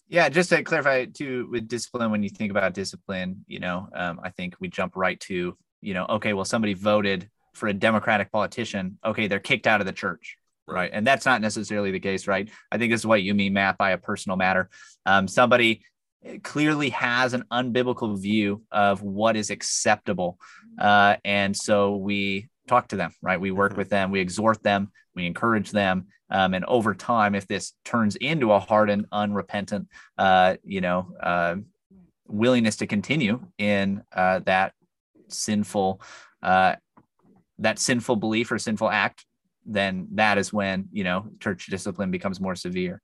[0.09, 4.21] Yeah, just to clarify too with discipline, when you think about discipline, you know, um,
[4.23, 8.31] I think we jump right to, you know, okay, well, somebody voted for a Democratic
[8.31, 8.99] politician.
[9.05, 10.91] Okay, they're kicked out of the church, right?
[10.93, 12.49] And that's not necessarily the case, right?
[12.71, 14.71] I think this is what you mean, Matt, by a personal matter.
[15.07, 15.83] Um, somebody
[16.43, 20.39] clearly has an unbiblical view of what is acceptable,
[20.79, 23.41] uh, and so we talk to them, right?
[23.41, 23.77] We work Mhm.
[23.79, 28.17] with them, we exhort them, we encourage them, um, and over time, if this turns
[28.17, 29.89] into a hardened, unrepentant,
[30.19, 31.57] uh, you know, uh,
[32.29, 34.73] willingness to continue in uh, that
[35.33, 36.01] sinful,
[36.43, 36.77] uh,
[37.59, 39.25] that sinful belief or sinful act,
[39.67, 43.03] then that is when you know church discipline becomes more severe.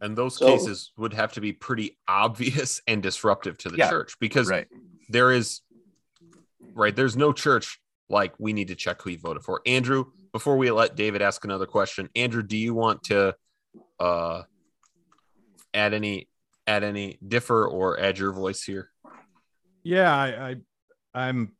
[0.00, 3.90] And those So- cases would have to be pretty obvious and disruptive to the Yeah,
[3.90, 4.68] church because Right.
[5.08, 5.60] there is
[6.74, 9.60] right there's no church like we need to check who you voted for.
[9.66, 13.34] Andrew, before we let David ask another question, Andrew, do you want to
[13.98, 14.42] uh
[15.74, 16.28] add any
[16.66, 18.90] add any differ or add your voice here?
[19.82, 20.56] Yeah, I, I
[21.14, 21.52] I'm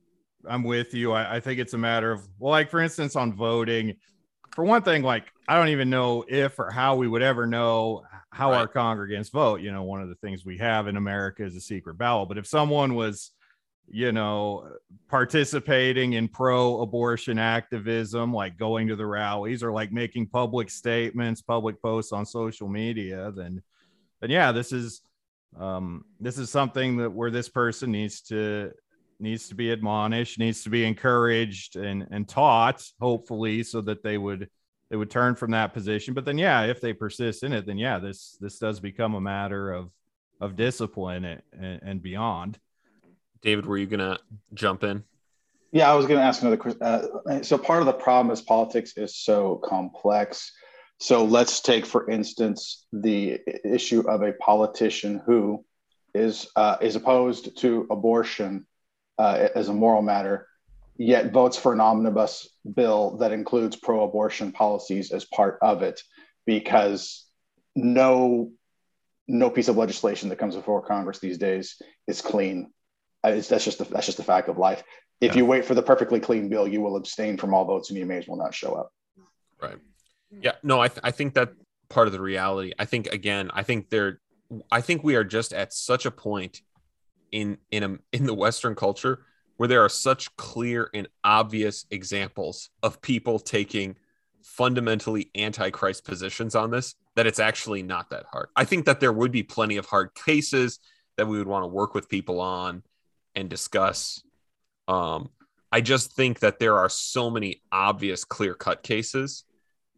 [0.47, 1.13] I'm with you.
[1.13, 3.97] I, I think it's a matter of well, like for instance, on voting,
[4.55, 8.03] for one thing, like I don't even know if or how we would ever know
[8.31, 9.61] how our congregants vote.
[9.61, 12.29] You know, one of the things we have in America is a secret ballot.
[12.29, 13.31] But if someone was,
[13.89, 14.69] you know,
[15.09, 21.81] participating in pro-abortion activism, like going to the rallies or like making public statements, public
[21.81, 23.63] posts on social media, then
[24.21, 25.03] then yeah, this is
[25.59, 28.73] um this is something that where this person needs to
[29.21, 34.19] needs to be admonished needs to be encouraged and and taught hopefully so that they
[34.19, 34.49] would
[34.91, 37.79] they would turn from that position but then yeah if they persist in it then
[37.79, 39.91] yeah this this does become a matter of
[40.41, 42.59] of discipline and, and, and beyond
[43.41, 44.19] David, were you gonna
[44.55, 45.05] jump in?
[45.71, 46.83] Yeah, I was going to ask another question.
[46.83, 50.51] Uh, so part of the problem is politics is so complex
[51.01, 55.65] So let's take, for instance, the issue of a politician who
[56.15, 58.67] is uh, is opposed to abortion
[59.19, 60.47] uh, as a moral matter,
[60.97, 66.01] yet votes for an omnibus bill that includes pro-abortion policies as part of it,
[66.47, 67.27] because
[67.77, 68.51] no
[69.27, 72.71] no piece of legislation that comes before Congress these days is clean.
[73.25, 74.83] Uh, it's, that's just the, that's just the fact of life.
[75.21, 75.39] If yeah.
[75.39, 78.07] you wait for the perfectly clean bill, you will abstain from all votes, and you
[78.07, 78.91] may as well not show up.
[79.61, 79.77] Right.
[80.41, 80.53] Yeah.
[80.63, 81.53] No, I th- I think that
[81.89, 82.73] part of the reality.
[82.79, 84.21] I think again, I think there,
[84.71, 86.63] I think we are just at such a point
[87.33, 89.25] in in a in the Western culture
[89.57, 93.97] where there are such clear and obvious examples of people taking
[94.43, 98.49] fundamentally anti-Christ positions on this that it's actually not that hard.
[98.55, 100.79] I think that there would be plenty of hard cases
[101.17, 102.85] that we would want to work with people on
[103.35, 104.23] and discuss.
[104.87, 105.31] Um,
[105.73, 109.45] I just think that there are so many obvious clear-cut cases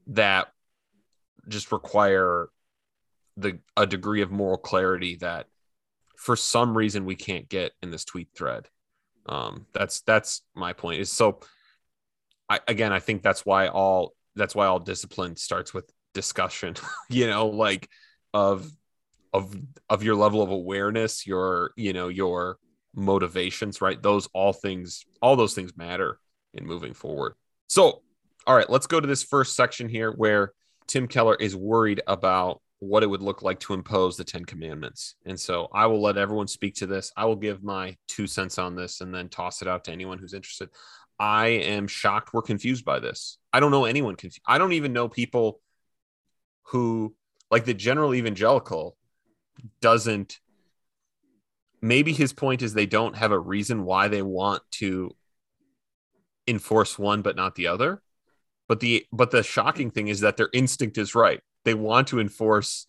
[0.09, 0.49] that
[1.49, 2.49] just require
[3.37, 5.47] the a degree of moral clarity that
[6.21, 8.69] for some reason we can't get in this tweet thread.
[9.27, 11.01] Um, that's that's my point.
[11.01, 11.41] Is so.
[12.49, 16.75] I, again, I think that's why all that's why all discipline starts with discussion.
[17.09, 17.89] you know, like
[18.35, 18.71] of
[19.33, 19.57] of
[19.89, 22.59] of your level of awareness, your you know your
[22.95, 24.01] motivations, right?
[24.03, 26.19] Those all things, all those things matter
[26.53, 27.35] in moving forward.
[27.69, 28.03] So,
[28.47, 30.53] all right, let's go to this first section here where
[30.87, 35.15] Tim Keller is worried about what it would look like to impose the Ten Commandments.
[35.27, 37.13] And so I will let everyone speak to this.
[37.15, 40.19] I will give my two cents on this and then toss it out to anyone
[40.19, 40.71] who's interested.
[41.19, 43.37] I am shocked we're confused by this.
[43.53, 44.43] I don't know anyone confused.
[44.47, 45.61] I don't even know people
[46.69, 47.15] who,
[47.51, 48.97] like the general evangelical,
[49.83, 50.41] doesn't.
[51.83, 55.15] Maybe his point is they don't have a reason why they want to
[56.47, 58.03] enforce one but not the other.
[58.69, 62.21] But the but the shocking thing is that their instinct is right they want to
[62.21, 62.87] enforce,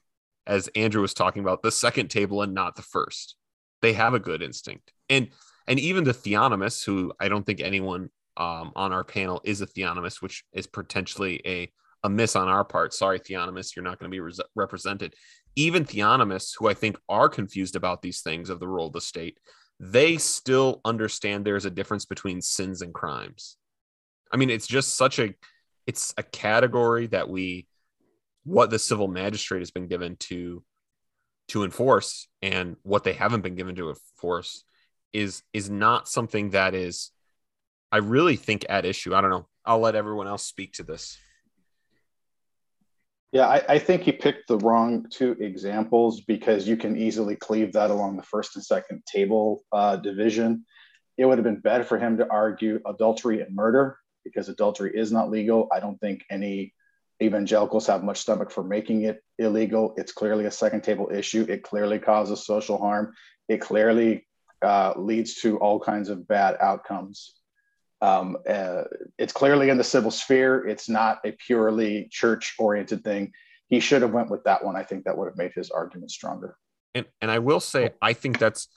[0.48, 3.36] as Andrew was talking about, the second table and not the first.
[3.82, 4.92] They have a good instinct.
[5.10, 5.30] And
[5.68, 9.68] and even the theonomists, who I don't think anyone um, on our panel is a
[9.68, 11.72] theonomist, which is potentially a,
[12.04, 12.94] a miss on our part.
[12.94, 15.14] Sorry, theonomists, you're not going to be re- represented.
[15.56, 19.02] Even theonomists, who I think are confused about these things of the role of the
[19.02, 19.38] state,
[19.80, 23.58] they still understand there's a difference between sins and crimes.
[24.32, 25.34] I mean, it's just such a
[25.88, 27.68] it's a category that we
[28.44, 30.64] what the civil magistrate has been given to
[31.50, 34.64] to enforce and what they haven't been given to enforce
[35.14, 37.12] is is not something that is
[37.92, 39.14] i really think at issue.
[39.14, 39.48] I don't know.
[39.66, 41.18] I'll let everyone else speak to this.
[43.32, 47.74] Yeah i, I think you picked the wrong two examples because you can easily cleave
[47.74, 50.66] that along the first and second table uh, division.
[51.18, 55.12] It would have been better for him to argue adultery and murder because adultery is
[55.12, 55.68] not legal.
[55.72, 56.74] I don't think any
[57.22, 59.94] evangelicals have much stomach for making it illegal.
[59.98, 61.46] It's clearly a second table issue.
[61.48, 63.14] It clearly causes social harm.
[63.48, 64.28] It clearly
[64.62, 67.34] uh, leads to all kinds of bad outcomes.
[68.02, 68.84] Um, uh,
[69.20, 70.68] it's clearly in the civil sphere.
[70.68, 73.32] It's not a purely church oriented thing.
[73.68, 74.76] He should have went with that one.
[74.76, 76.58] I think that would have made his argument stronger.
[76.96, 78.68] And and I will say I think that's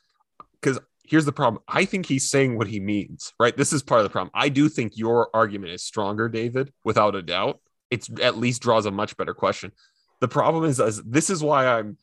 [0.61, 1.63] because here's the problem.
[1.67, 3.57] I think he's saying what he means, right?
[3.57, 4.31] This is part of the problem.
[4.35, 7.61] I do think your argument is stronger, David, without a doubt
[7.95, 9.73] it's at least draws a much better question.
[10.21, 11.97] The problem is, is this is why I'm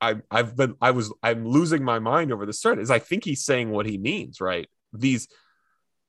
[0.00, 3.24] I, I've been I was I'm losing my mind over this thread is I think
[3.24, 4.68] he's saying what he means, right?
[4.92, 5.28] These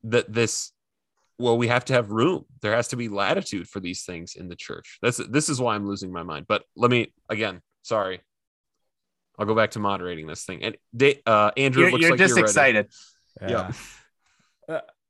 [0.03, 0.71] that this
[1.37, 2.45] well, we have to have room.
[2.61, 4.99] There has to be latitude for these things in the church.
[5.01, 6.45] That's this is why I'm losing my mind.
[6.47, 8.21] But let me again, sorry.
[9.39, 10.63] I'll go back to moderating this thing.
[10.63, 10.77] And
[11.25, 12.91] uh, Andrew, you're, you're like just you're excited.
[13.41, 13.49] Yeah.
[13.49, 13.71] yeah.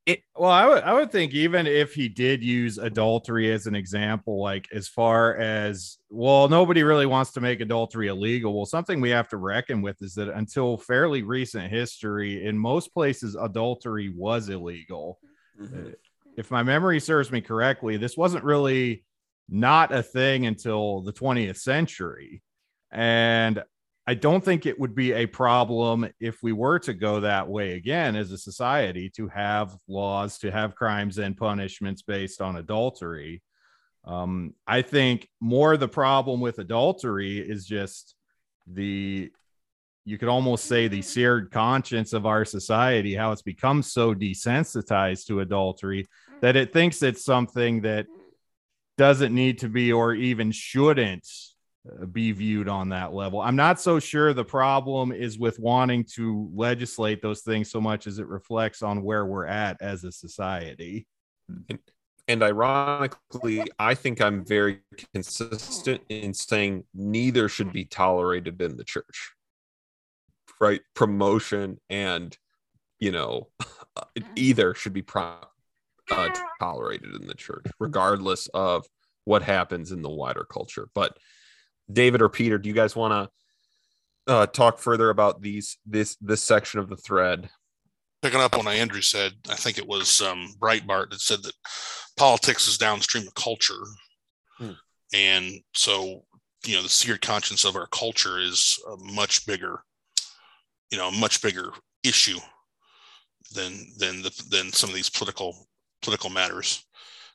[0.04, 3.76] It, well, I would I would think even if he did use adultery as an
[3.76, 8.52] example, like as far as well, nobody really wants to make adultery illegal.
[8.52, 12.92] Well, something we have to reckon with is that until fairly recent history, in most
[12.92, 15.20] places, adultery was illegal.
[15.60, 15.86] Mm-hmm.
[15.86, 15.90] Uh,
[16.36, 19.04] if my memory serves me correctly, this wasn't really
[19.48, 22.42] not a thing until the 20th century.
[22.90, 23.62] And
[24.06, 27.74] I don't think it would be a problem if we were to go that way
[27.74, 33.42] again as a society to have laws, to have crimes and punishments based on adultery.
[34.04, 38.16] Um, I think more the problem with adultery is just
[38.66, 39.30] the,
[40.04, 45.26] you could almost say the seared conscience of our society, how it's become so desensitized
[45.26, 46.08] to adultery
[46.40, 48.06] that it thinks it's something that
[48.98, 51.28] doesn't need to be or even shouldn't
[52.12, 53.40] be viewed on that level.
[53.40, 58.06] I'm not so sure the problem is with wanting to legislate those things so much
[58.06, 61.06] as it reflects on where we're at as a society.
[61.68, 61.78] And,
[62.28, 64.80] and ironically, I think I'm very
[65.12, 69.32] consistent in saying neither should be tolerated in the church.
[70.60, 70.82] Right?
[70.94, 72.36] Promotion and,
[73.00, 73.48] you know,
[74.36, 75.38] either should be pro-
[76.12, 76.28] uh,
[76.60, 78.86] tolerated in the church, regardless of
[79.24, 80.88] what happens in the wider culture.
[80.94, 81.16] But
[81.90, 83.12] David or Peter, do you guys want
[84.26, 87.48] to uh, talk further about these this this section of the thread?
[88.22, 91.54] Picking up on what Andrew said, I think it was um, Breitbart that said that
[92.16, 93.82] politics is downstream of culture.
[94.58, 94.72] Hmm.
[95.12, 96.24] And so,
[96.64, 99.82] you know, the secret conscience of our culture is a much bigger,
[100.92, 101.70] you know, a much bigger
[102.04, 102.38] issue
[103.54, 105.68] than than the than some of these political
[106.00, 106.84] political matters.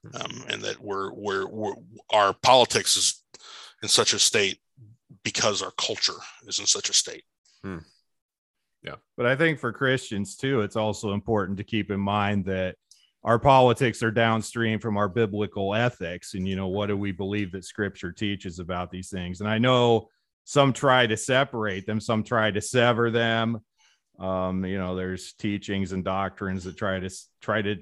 [0.04, 0.22] Hmm.
[0.22, 1.74] Um, and that we're, we're we're
[2.12, 3.24] our politics is
[3.82, 4.60] in such a state
[5.24, 7.24] because our culture is in such a state.
[7.64, 7.80] Hmm.
[8.84, 8.96] Yeah.
[9.16, 12.76] But I think for Christians too, it's also important to keep in mind that
[13.24, 17.52] our politics are downstream from our biblical ethics and you know what do we believe
[17.52, 20.08] that scripture teaches about these things and i know
[20.46, 23.60] some try to separate them some try to sever them
[24.20, 27.10] um, you know there's teachings and doctrines that try to
[27.42, 27.76] try to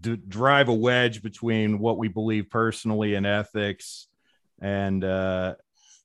[0.00, 4.08] d- drive a wedge between what we believe personally and ethics
[4.60, 5.54] and uh,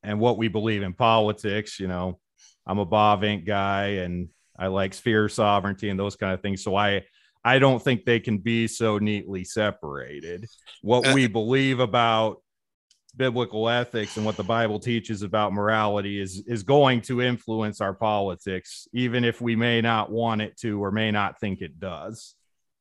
[0.04, 2.20] and what we believe in politics you know
[2.68, 6.76] i'm a Bavinck guy and i like sphere sovereignty and those kind of things so
[6.76, 7.04] i
[7.46, 10.48] I don't think they can be so neatly separated.
[10.82, 12.42] What uh, we believe about
[13.16, 17.94] biblical ethics and what the Bible teaches about morality is is going to influence our
[17.94, 22.36] politics, even if we may not want it to or may not think it does.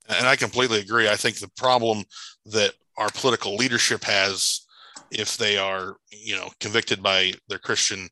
[0.08, 1.08] And I completely agree.
[1.08, 2.04] I think the problem
[2.46, 4.66] that our political leadership has,
[5.12, 8.08] if they are, you know, convicted by their Christian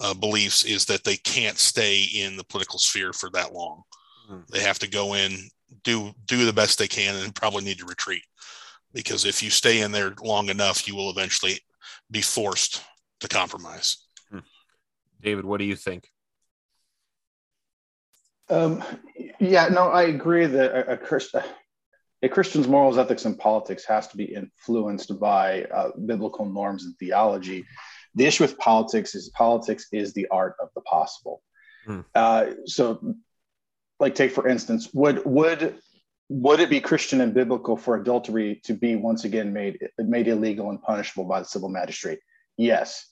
[0.00, 3.82] uh, beliefs, is that they can't stay in the political sphere for that long.
[4.30, 4.42] Mm-hmm.
[4.52, 5.50] They have to go in
[5.82, 8.22] do do the best they can and probably need to retreat
[8.92, 11.58] because if you stay in there long enough you will eventually
[12.10, 12.82] be forced
[13.20, 14.38] to compromise hmm.
[15.20, 16.08] david what do you think
[18.48, 18.82] um,
[19.38, 21.34] yeah no i agree that a, a, Christ,
[22.22, 26.96] a christian's morals ethics and politics has to be influenced by uh, biblical norms and
[26.98, 27.64] theology
[28.14, 31.42] the issue with politics is politics is the art of the possible
[31.86, 32.00] hmm.
[32.14, 33.14] uh, so
[34.00, 35.78] like take for instance, would would
[36.30, 40.70] would it be Christian and biblical for adultery to be once again made made illegal
[40.70, 42.18] and punishable by the civil magistrate?
[42.56, 43.06] Yes.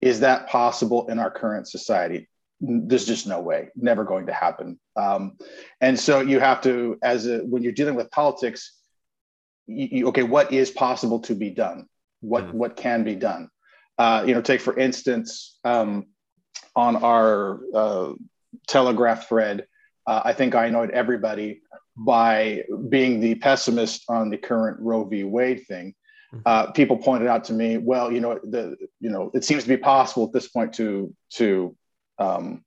[0.00, 2.28] Is that possible in our current society?
[2.60, 4.78] There's just no way, never going to happen.
[4.94, 5.38] Um,
[5.80, 8.76] and so you have to, as a, when you're dealing with politics,
[9.66, 11.86] you, you, okay, what is possible to be done?
[12.20, 12.52] What mm.
[12.52, 13.48] what can be done?
[13.98, 16.06] Uh, you know, take for instance um,
[16.76, 18.12] on our uh,
[18.66, 19.66] Telegram thread,
[20.06, 21.62] uh, I think I annoyed everybody
[21.96, 25.24] by being the pessimist on the current Roe v.
[25.24, 25.94] Wade thing.
[26.32, 26.42] Mm-hmm.
[26.46, 29.68] Uh, people pointed out to me, well, you know, the you know, it seems to
[29.68, 31.76] be possible at this point to to
[32.20, 32.64] um,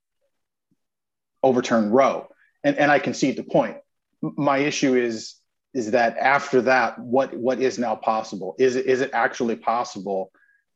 [1.42, 2.28] overturn Roe,
[2.62, 3.78] and and I concede the point.
[4.20, 5.36] My issue is
[5.72, 8.54] is that after that, what what is now possible?
[8.58, 10.30] Is it is it actually possible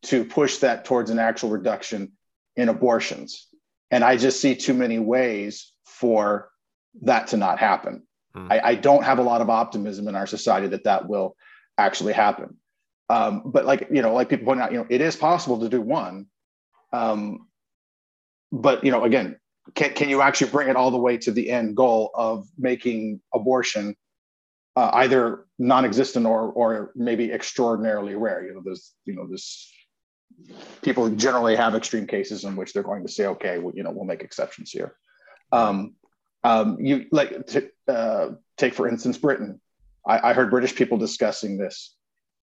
[0.05, 2.13] to push that towards an actual reduction
[2.57, 3.49] in abortions?
[3.91, 6.51] And I just see too many ways for
[7.03, 8.07] that to not happen.
[8.37, 8.53] Mm.
[8.53, 11.37] I, I, don't have a lot of optimism in our society that that will
[11.79, 12.57] actually happen.
[13.09, 15.69] Um, but like you know, like people point out, you know, it is possible to
[15.69, 16.27] do one.
[16.93, 17.48] Um,
[18.53, 19.39] but you know, again,
[19.75, 23.21] can can you actually bring it all the way to the end goal of making
[23.35, 23.97] abortion
[24.77, 28.47] uh, either non-existent or or maybe extraordinarily rare?
[28.47, 29.71] You know, there's you know this
[30.83, 33.91] people generally have extreme cases in which they're going to say, okay, well, you know,
[33.91, 34.95] we'll make exceptions here.
[35.51, 35.95] Um,
[36.45, 39.61] um, you like to, uh, take for instance Britain.
[40.07, 41.95] I, I, heard British people discussing this,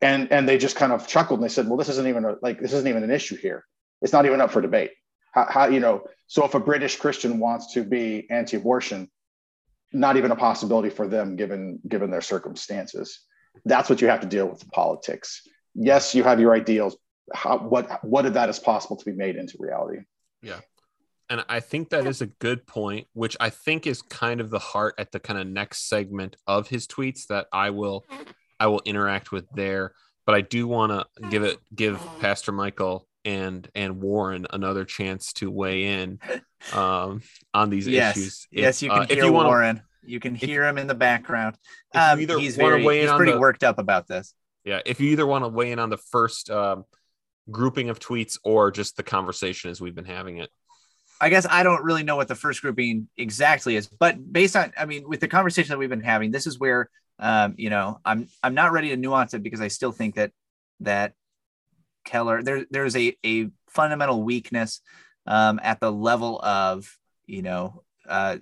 [0.01, 2.35] and and they just kind of chuckled and they said, "Well, this isn't even a,
[2.41, 3.65] like this isn't even an issue here.
[4.01, 4.91] It's not even up for debate.
[5.31, 6.03] How, how you know?
[6.27, 9.09] So if a British Christian wants to be anti-abortion,
[9.93, 13.19] not even a possibility for them given given their circumstances.
[13.65, 15.41] That's what you have to deal with the politics.
[15.75, 16.95] Yes, you have your ideals.
[17.33, 19.99] How, what what of that is possible to be made into reality?
[20.41, 20.59] Yeah
[21.31, 24.59] and I think that is a good point, which I think is kind of the
[24.59, 28.03] heart at the kind of next segment of his tweets that I will
[28.59, 29.93] I will interact with there.
[30.25, 35.33] But I do want to give it give Pastor Michael and and Warren another chance
[35.33, 36.19] to weigh in
[36.73, 37.21] um,
[37.53, 38.17] on these yes.
[38.17, 38.47] issues.
[38.51, 39.81] If, yes, you can uh, hear you wanna, Warren.
[40.03, 41.55] You can hear if, him in the background.
[41.93, 44.33] Um, he's very, he's pretty the, worked up about this.
[44.63, 46.85] Yeah, if you either want to weigh in on the first um,
[47.49, 50.49] grouping of tweets or just the conversation as we've been having it.
[51.19, 54.73] I guess I don't really know what the first grouping exactly is, but based on,
[54.75, 57.99] I mean, with the conversation that we've been having, this is where Um, you know,
[58.03, 60.31] I'm I'm not ready to nuance it because I still think that
[60.79, 61.13] that
[62.03, 64.81] Keller there there's a a fundamental weakness
[65.27, 68.37] um, at the level of you know uh,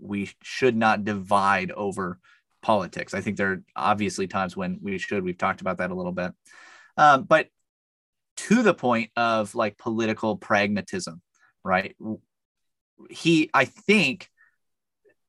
[0.00, 2.18] we should not divide over
[2.62, 3.14] politics.
[3.14, 5.22] I think there are obviously times when we should.
[5.22, 6.32] We've talked about that a little bit,
[6.96, 7.48] um, but
[8.36, 11.20] to the point of like political pragmatism,
[11.62, 11.96] right?
[13.10, 14.28] He, I think,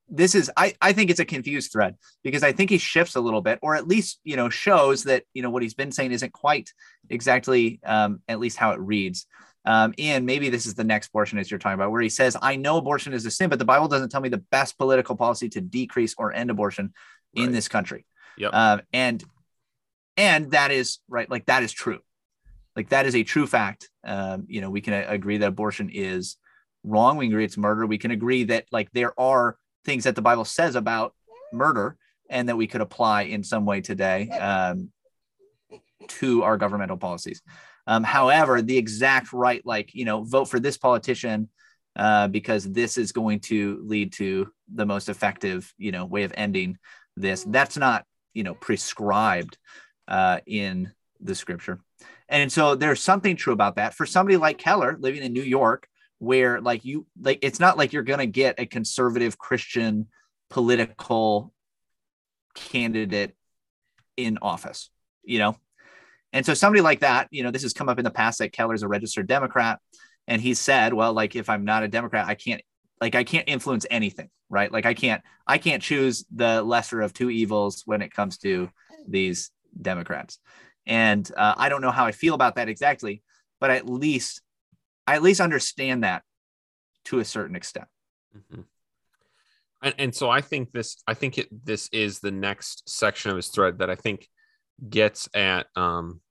[0.07, 3.21] this is I, I think it's a confused thread because I think he shifts a
[3.21, 6.11] little bit, or at least you know shows that you know what he's been saying
[6.11, 6.71] isn't quite
[7.09, 9.25] exactly um, at least how it reads.
[9.65, 12.37] Um, and maybe this is the next portion as you're talking about, where he says,
[12.39, 15.15] "I know abortion is a sin, but the Bible doesn't tell me the best political
[15.15, 16.93] policy to decrease or end abortion
[17.33, 18.05] in this country."
[18.37, 18.53] Yep.
[18.53, 19.23] Um, and
[20.17, 21.99] and that is right, like that is true,
[22.75, 23.89] like that is a true fact.
[24.03, 26.37] Um, you know, we can agree that abortion is
[26.83, 27.17] wrong.
[27.17, 27.87] We can agree it's murder.
[27.87, 31.13] We can agree that like there are things that the Bible says about
[31.53, 31.95] murder
[32.29, 34.89] and that we could apply in some way today um,
[36.07, 37.41] to our governmental policies.
[37.87, 41.49] Um, however, the exact right, like, you know, vote for this politician
[41.95, 46.33] uh, because this is going to lead to the most effective, you know, way of
[46.35, 46.77] ending
[47.15, 47.43] this.
[47.43, 49.57] That's not, you know, prescribed
[50.07, 51.79] uh, in the scripture.
[52.27, 53.93] And so there's something true about that.
[53.93, 55.87] For somebody like Keller living in New York,
[56.19, 60.07] where like you like it's not like you're going to get a conservative christian
[60.49, 61.53] political
[62.53, 63.35] candidate
[64.17, 64.89] in office
[65.27, 65.57] you know?
[66.33, 68.51] And so somebody like that you know this has come up in the past that
[68.51, 69.79] keller's a registered democrat
[70.27, 72.61] and he said well like if i'm not a democrat i can't
[72.99, 74.71] like i can't influence anything right?
[74.71, 78.69] Like i can't i can't choose the lesser of two evils when it comes to
[79.07, 79.51] these
[79.81, 80.39] democrats.
[80.85, 83.23] And uh, i don't know how i feel about that exactly
[83.59, 84.41] but at least
[85.07, 86.23] I at least understand that
[87.05, 87.87] to a certain extent.
[88.35, 88.61] Mm-hmm.
[89.83, 93.37] And, and so I think this, I think it, this is the next section of
[93.37, 94.27] his thread that I think
[94.89, 96.21] gets at um,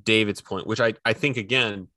[0.00, 1.88] David's point, which I, I think again,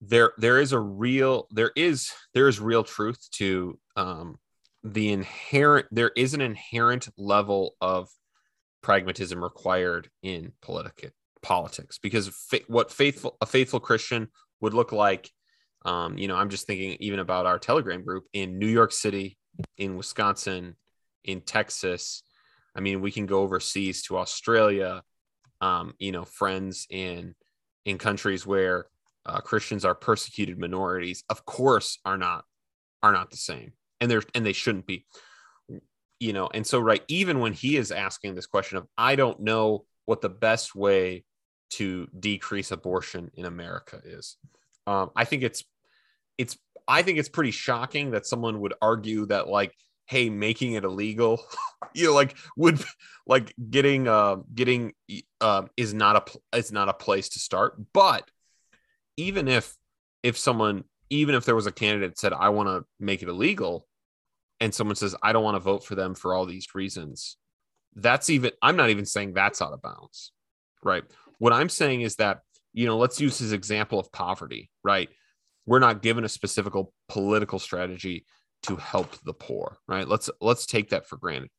[0.00, 4.38] there, there is a real, there is, there is real truth to um,
[4.82, 8.08] the inherent, there is an inherent level of
[8.82, 11.12] pragmatism required in politic
[11.42, 14.28] politics because fa- what faithful, a faithful Christian
[14.60, 15.30] would look like.
[15.84, 19.38] Um, you know, I'm just thinking even about our Telegram group in New York City,
[19.76, 20.76] in Wisconsin,
[21.24, 22.22] in Texas.
[22.74, 25.02] I mean, we can go overseas to Australia.
[25.60, 27.34] Um, you know, friends in
[27.84, 28.86] in countries where
[29.26, 32.44] uh, Christians are persecuted minorities, of course, are not
[33.02, 35.06] are not the same, and they're and they shouldn't be.
[36.20, 39.40] You know, and so right, even when he is asking this question of, I don't
[39.40, 41.24] know what the best way
[41.70, 44.36] to decrease abortion in America is.
[44.86, 45.64] Um, I think it's
[46.38, 46.56] it's
[46.86, 49.74] I think it's pretty shocking that someone would argue that like
[50.06, 51.44] hey making it illegal
[51.94, 52.82] you know like would
[53.26, 54.94] like getting uh getting
[55.40, 58.28] uh is not a is not a place to start but
[59.16, 59.76] even if
[60.22, 63.86] if someone even if there was a candidate said I want to make it illegal
[64.60, 67.36] and someone says I don't want to vote for them for all these reasons
[67.94, 70.32] that's even I'm not even saying that's out of bounds
[70.82, 71.04] right
[71.38, 72.40] what I'm saying is that,
[72.72, 75.08] you know, let's use his example of poverty, right?
[75.66, 76.72] We're not given a specific
[77.08, 78.24] political strategy
[78.64, 80.08] to help the poor, right?
[80.08, 81.50] Let's let's take that for granted.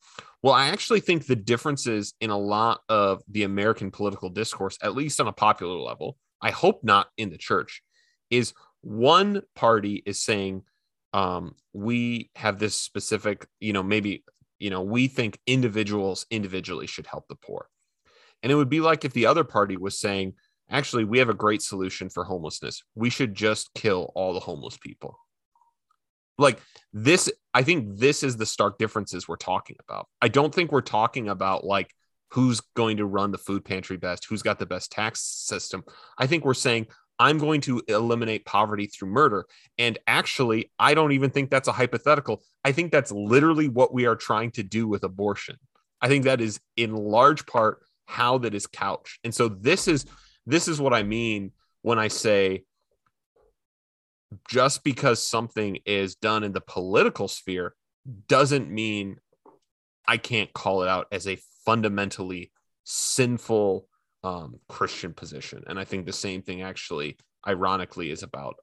[0.44, 4.96] Well, I actually think the differences in a lot of the American political discourse, at
[4.96, 7.82] least on a popular level, I hope not in the church,
[8.30, 10.64] is one party is saying
[11.14, 14.24] um, we have this specific, you know, maybe
[14.60, 17.68] you know we think individuals individually should help the poor
[18.44, 20.34] and it would be like if the other party was saying,
[20.70, 22.84] actually, we have a great solution for homelessness.
[22.96, 25.18] We should just kill all the homeless people.
[26.38, 26.60] Like
[26.94, 30.08] this, I think this is the stark differences we're talking about.
[30.22, 31.94] I don't think we're talking about like
[32.32, 35.84] who's going to run the food pantry best, who's got the best tax system.
[36.18, 36.88] I think we're saying,
[37.22, 39.46] I'm going to eliminate poverty through murder.
[39.78, 42.42] And actually, I don't even think that's a hypothetical.
[42.64, 45.58] I think that's literally what we are trying to do with abortion.
[46.02, 47.80] I think that is in large part
[48.10, 49.20] how that is couched.
[49.24, 50.06] And so this is
[50.48, 51.52] this is what I mean
[51.84, 52.64] when I say
[54.50, 57.76] just because something is done in the political sphere
[58.28, 59.18] doesn't mean
[60.08, 62.52] I can't call it out as a fundamentally
[62.84, 63.88] sinful
[64.24, 65.64] um, Christian position.
[65.68, 68.56] And I think the same thing actually, ironically, is about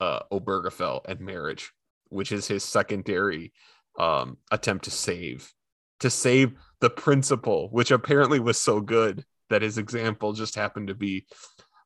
[0.00, 1.70] uh, Obergefell and marriage,
[2.08, 3.52] which is his secondary
[3.98, 5.52] um, attempt to save
[6.00, 10.94] to save the principle, which apparently was so good that his example just happened to
[10.94, 11.26] be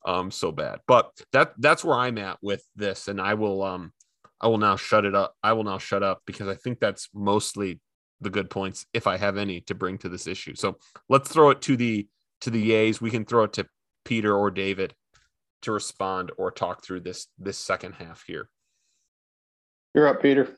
[0.06, 0.80] um so bad.
[0.86, 3.92] But that that's where I'm at with this, and I will um
[4.40, 5.34] I will now shut it up.
[5.42, 7.80] I will now shut up because I think that's mostly
[8.20, 10.54] the good points if I have any to bring to this issue.
[10.54, 10.76] So
[11.08, 12.08] let's throw it to the
[12.42, 13.00] to the yays.
[13.00, 13.66] We can throw it to
[14.04, 14.94] Peter or David
[15.62, 18.48] to respond or talk through this this second half here.
[19.94, 20.56] You're up, Peter.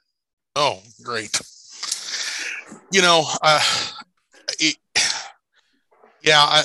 [0.54, 1.40] Oh, great.
[2.90, 3.91] You know, uh, it,
[6.22, 6.64] yeah, I,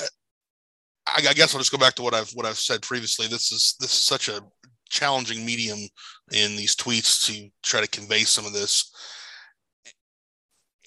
[1.16, 3.28] I guess I'll just go back to what I've what I've said previously.
[3.28, 4.42] This is this is such a
[4.90, 5.80] challenging medium
[6.32, 8.92] in these tweets to try to convey some of this,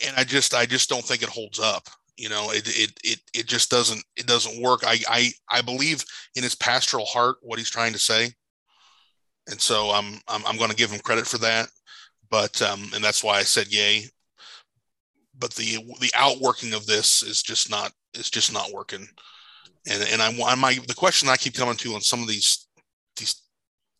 [0.06, 1.88] and I just I just don't think it holds up.
[2.16, 4.82] You know, it it it it just doesn't it doesn't work.
[4.84, 6.04] I I I believe
[6.36, 8.30] in his pastoral heart what he's trying to say,
[9.48, 11.68] and so I'm I'm, I'm going to give him credit for that.
[12.30, 14.04] But um, and that's why I said yay.
[15.38, 19.06] But the the outworking of this is just not is just not working.
[19.88, 22.66] And and I want my the question I keep coming to on some of these
[23.16, 23.42] these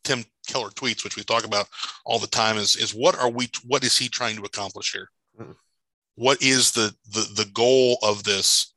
[0.03, 1.67] Tim Keller tweets, which we talk about
[2.05, 5.09] all the time, is is what are we what is he trying to accomplish here?
[5.39, 5.51] Mm-hmm.
[6.15, 8.73] What is the the the goal of this?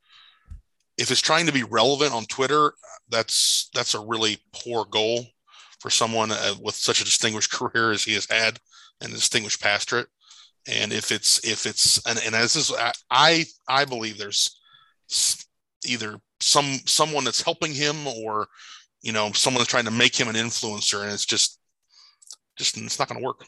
[0.96, 2.72] If it's trying to be relevant on Twitter,
[3.08, 5.26] that's that's a really poor goal
[5.80, 8.58] for someone uh, with such a distinguished career as he has had
[9.00, 10.08] and distinguished pastorate.
[10.66, 12.72] And if it's if it's and, and as this
[13.10, 14.58] I I believe there's
[15.86, 18.48] either some someone that's helping him or
[19.02, 21.58] you know someone that's trying to make him an influencer and it's just
[22.56, 23.44] just it's not going to work.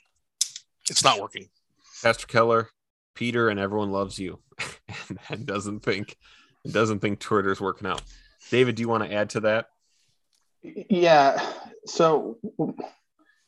[0.91, 1.49] It's not working.
[2.03, 2.71] Pastor keller
[3.15, 4.39] peter and everyone loves you.
[5.29, 6.17] And, doesn't think
[6.71, 8.03] doesn't think twitter's working out.
[8.51, 9.67] David do you want to add to that?
[10.63, 11.41] Yeah
[11.87, 12.39] so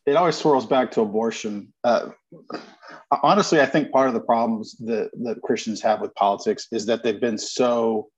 [0.08, 1.72] it always swirls back to abortion.
[1.84, 2.10] Uh,
[3.22, 7.02] honestly i think part of the problems that, that christians have with politics is that
[7.02, 8.08] they've been so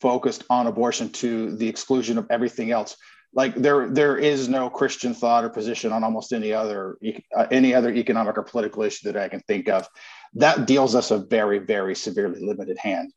[0.00, 2.96] focused on abortion to the exclusion of everything else.
[3.32, 6.96] Like there there is no christian thought or position on almost any other
[7.36, 9.86] uh, any other economic or political issue that i can think of.
[10.34, 13.12] That deals us a very very severely limited hand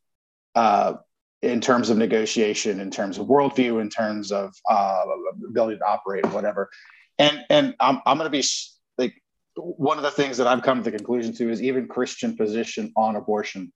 [0.55, 0.93] uh,
[1.41, 5.03] in terms of negotiation in terms of worldview in terms of uh,
[5.47, 6.69] ability to operate whatever
[7.19, 8.43] and and i'm, I'm going to be
[8.97, 9.21] like
[9.55, 12.91] one of the things that i've come to the conclusion to is even christian position
[12.95, 13.71] on abortion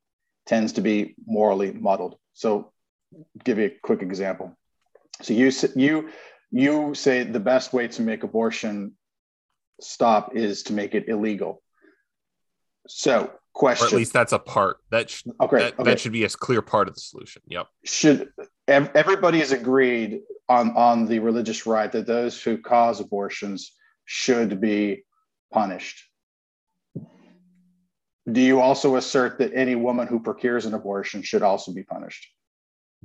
[0.45, 2.73] tends to be morally muddled so
[3.43, 4.55] give you a quick example.
[5.21, 6.09] So you you
[6.51, 8.93] you say the best way to make abortion
[9.81, 11.61] stop is to make it illegal.
[12.87, 13.85] So question.
[13.85, 15.83] Or at least that's a part that sh- okay, that, okay.
[15.83, 17.41] that should be a clear part of the solution.
[17.47, 17.67] Yep.
[17.85, 18.29] Should
[18.67, 23.73] everybody has agreed on on the religious right that those who cause abortions
[24.05, 25.03] should be
[25.51, 26.09] punished.
[28.31, 32.29] Do you also assert that any woman who procures an abortion should also be punished?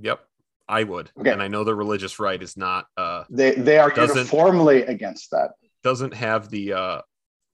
[0.00, 0.20] Yep,
[0.68, 1.10] I would.
[1.18, 1.30] Okay.
[1.30, 2.86] And I know the religious right is not.
[2.96, 5.52] Uh, they they are uniformly against that.
[5.82, 7.02] Doesn't have the uh,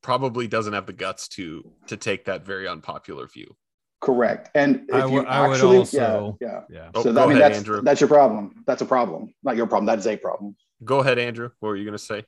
[0.03, 3.57] probably doesn't have the guts to to take that very unpopular view.
[4.05, 4.51] Correct.
[4.55, 6.61] And if you actually, would also, yeah, yeah.
[6.69, 6.91] yeah.
[6.95, 7.81] Oh, so that, I mean, ahead, that's Andrew.
[7.83, 8.63] that's your problem.
[8.67, 9.33] That's a problem.
[9.43, 9.87] Not your problem.
[9.87, 10.57] That is a problem.
[10.85, 11.51] Go ahead, Andrew.
[11.61, 12.25] What were you going to say?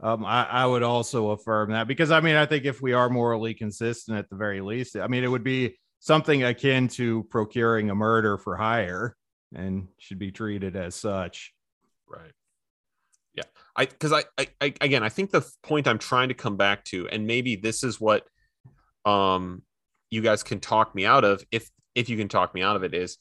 [0.00, 3.10] Um, I, I would also affirm that because I mean I think if we are
[3.10, 7.90] morally consistent at the very least, I mean it would be something akin to procuring
[7.90, 9.16] a murder for hire
[9.52, 11.52] and should be treated as such.
[12.08, 12.30] Right.
[13.34, 13.42] Yeah.
[13.74, 16.84] I because I, I, I again I think the point I'm trying to come back
[16.86, 18.24] to, and maybe this is what
[19.04, 19.62] um
[20.10, 22.84] you guys can talk me out of if if you can talk me out of
[22.84, 23.18] it is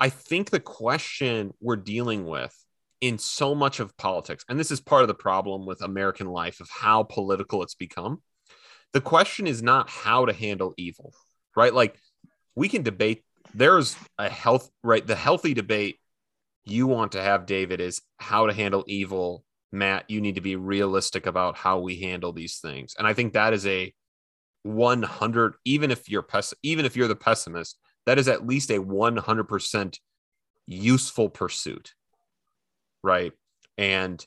[0.00, 2.54] I think the question we're dealing with
[3.00, 6.60] in so much of politics, and this is part of the problem with American life
[6.60, 8.22] of how political it's become.
[8.92, 11.12] The question is not how to handle evil,
[11.56, 11.74] right?
[11.74, 11.98] Like
[12.54, 13.24] we can debate
[13.54, 15.98] there's a health right the healthy debate
[16.64, 20.56] you want to have david is how to handle evil matt you need to be
[20.56, 23.92] realistic about how we handle these things and i think that is a
[24.64, 28.82] 100 even if you're pes- even if you're the pessimist that is at least a
[28.82, 29.98] 100%
[30.66, 31.94] useful pursuit
[33.02, 33.32] right?
[33.78, 34.24] And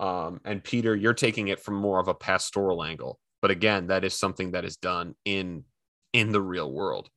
[0.00, 4.04] um and peter you're taking it from more of a pastoral angle but again that
[4.04, 5.64] is something that is done in
[6.12, 7.08] in the real world.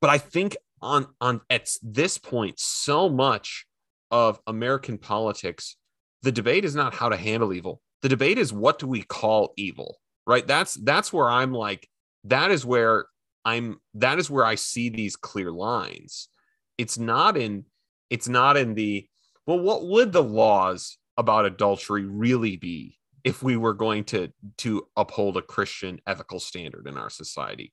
[0.00, 3.66] But I think on on at this point, so much
[4.10, 5.76] of American politics,
[6.22, 7.80] the debate is not how to handle evil.
[8.02, 9.96] The debate is what do we call evil,
[10.28, 10.46] right?
[10.46, 11.88] That's that's where I'm like,
[12.24, 13.06] that is where
[13.44, 16.28] I'm that is where I see these clear lines.
[16.76, 17.64] It's not in
[18.10, 19.08] it's not in the
[19.46, 24.86] well, what would the laws about adultery really be if we were going to to
[24.96, 27.72] uphold a Christian ethical standard in our society?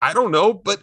[0.00, 0.80] I don't know, but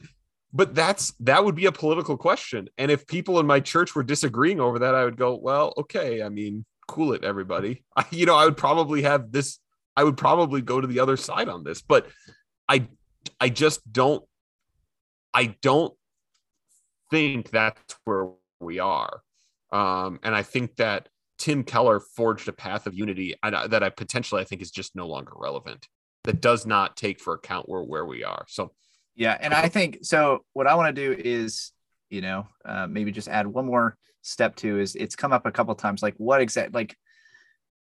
[0.53, 2.69] but that's that would be a political question.
[2.77, 6.21] And if people in my church were disagreeing over that, I would go, well, okay.
[6.21, 7.83] I mean, cool it, everybody.
[7.95, 9.59] I, you know, I would probably have this.
[9.95, 12.07] I would probably go to the other side on this, but
[12.67, 12.87] I
[13.39, 14.23] I just don't
[15.33, 15.93] I don't
[17.11, 18.29] think that's where
[18.59, 19.21] we are.
[19.71, 24.41] Um, and I think that Tim Keller forged a path of unity that I potentially
[24.41, 25.87] I think is just no longer relevant.
[26.23, 28.45] That does not take for account where where we are.
[28.47, 28.71] So
[29.15, 30.43] yeah, and I think so.
[30.53, 31.71] What I want to do is,
[32.09, 35.51] you know, uh, maybe just add one more step to is it's come up a
[35.51, 36.01] couple times.
[36.01, 36.97] Like what exact like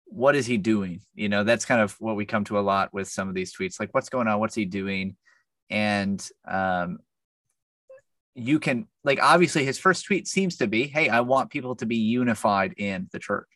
[0.05, 1.01] what is he doing?
[1.15, 3.55] You know, that's kind of what we come to a lot with some of these
[3.55, 3.81] tweets.
[3.81, 4.39] Like what's going on?
[4.39, 5.17] What's he doing?
[5.69, 6.99] And um,
[8.37, 11.87] you can like obviously his first tweet seems to be hey i want people to
[11.87, 13.49] be unified in the church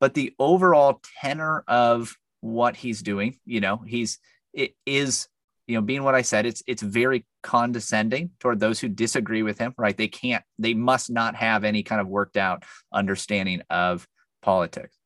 [0.00, 4.18] but the overall tenor of what he's doing you know he's
[4.54, 5.28] it is
[5.66, 9.58] you know being what i said it's it's very condescending toward those who disagree with
[9.58, 14.06] him right they can't they must not have any kind of worked out understanding of
[14.42, 14.96] politics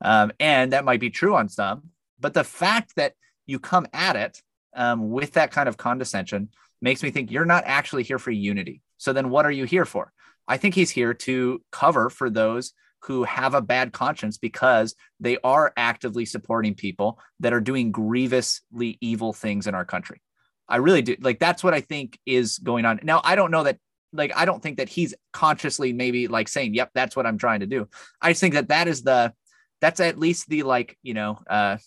[0.00, 1.90] um, and that might be true on some
[2.20, 3.14] but the fact that
[3.46, 4.42] you come at it
[4.74, 6.50] um, with that kind of condescension
[6.80, 8.82] makes me think you're not actually here for unity.
[8.98, 10.12] So then what are you here for?
[10.46, 12.72] I think he's here to cover for those
[13.04, 18.98] who have a bad conscience because they are actively supporting people that are doing grievously
[19.00, 20.20] evil things in our country.
[20.68, 21.16] I really do.
[21.20, 23.00] Like that's what I think is going on.
[23.02, 23.78] Now, I don't know that
[24.12, 27.60] like I don't think that he's consciously maybe like saying, "Yep, that's what I'm trying
[27.60, 27.88] to do."
[28.20, 29.32] I just think that that is the
[29.80, 31.78] that's at least the like, you know, uh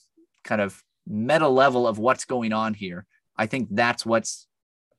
[0.44, 3.06] kind of meta level of what's going on here.
[3.38, 4.48] I think that's what's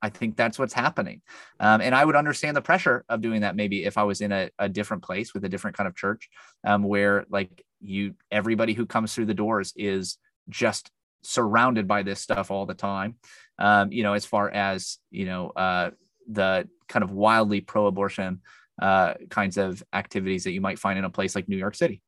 [0.03, 1.23] I think that's what's happening.
[1.61, 4.33] Um, and I would understand the pressure of doing that maybe if I was in
[4.33, 6.29] a, a different place with a different kind of church
[6.65, 10.91] um, where like you, everybody who comes through the doors is just
[11.23, 13.17] surrounded by this stuff all the time.
[13.59, 15.91] Um, you know, as far as, you know, uh,
[16.29, 18.43] the kind of wildly pro abortion
[18.81, 22.03] uh, kinds of activities that you might find in a place like New York City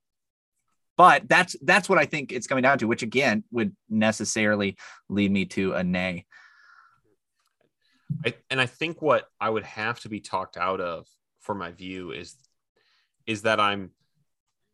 [0.96, 4.76] but that's that's what I think it's coming down to, which again would necessarily
[5.08, 6.26] lead me to a nay.
[8.24, 11.06] I, and I think what I would have to be talked out of
[11.40, 12.36] for my view is
[13.26, 13.90] is that I'm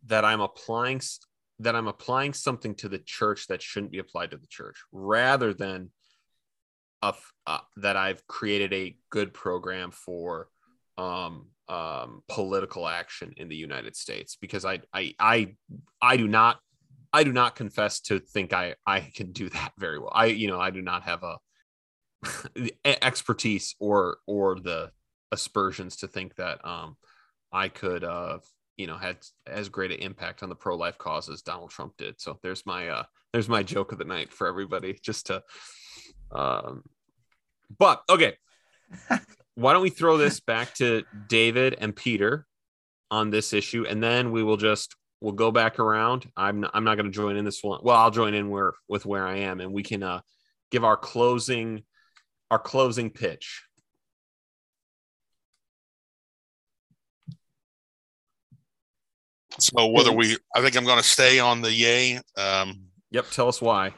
[0.07, 1.01] that I'm applying
[1.59, 5.53] that I'm applying something to the church that shouldn't be applied to the church rather
[5.53, 5.91] than
[7.03, 7.15] a,
[7.47, 10.49] uh, that I've created a good program for
[10.97, 15.55] um, um, political action in the United States because I, I I
[16.03, 16.61] I do not
[17.13, 20.13] I do not confess to think I I can do that very well.
[20.13, 21.39] I you know I do not have a
[22.85, 24.91] expertise or or the
[25.33, 26.97] aspersions to think that um,
[27.53, 28.39] I could uh,
[28.77, 31.95] you know had as great an impact on the pro life cause as Donald Trump
[31.97, 32.21] did.
[32.21, 33.03] So there's my uh,
[33.33, 35.43] there's my joke of the night for everybody, just to.
[36.33, 36.83] Um,
[37.79, 38.37] but okay,
[39.55, 42.47] why don't we throw this back to David and Peter
[43.11, 46.29] on this issue, and then we will just we'll go back around.
[46.37, 47.81] I'm not, I'm not going to join in this one.
[47.83, 50.21] Well, I'll join in where with where I am, and we can uh,
[50.71, 51.83] give our closing
[52.51, 53.63] our closing pitch.
[59.59, 62.21] So whether we, I think I'm going to stay on the yay.
[62.37, 63.27] Um, yep.
[63.31, 63.93] Tell us why.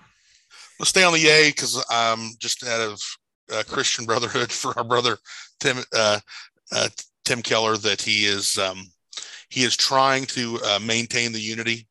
[0.79, 3.01] Let's stay on the yay because I'm just out of
[3.53, 5.19] uh, Christian Brotherhood for our brother
[5.61, 6.19] Tim uh,
[6.73, 6.89] uh,
[7.25, 8.91] Tim Keller that he is um,
[9.49, 11.87] he is trying to uh, maintain the unity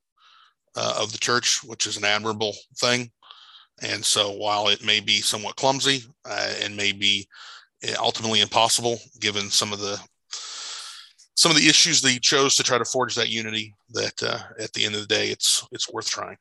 [0.75, 3.11] uh, of the church, which is an admirable thing.
[3.81, 7.27] And so while it may be somewhat clumsy uh, and may be
[7.87, 9.99] uh, ultimately impossible, given some of the
[11.35, 14.39] some of the issues that he chose to try to forge that unity, that uh,
[14.59, 16.37] at the end of the day, it's it's worth trying.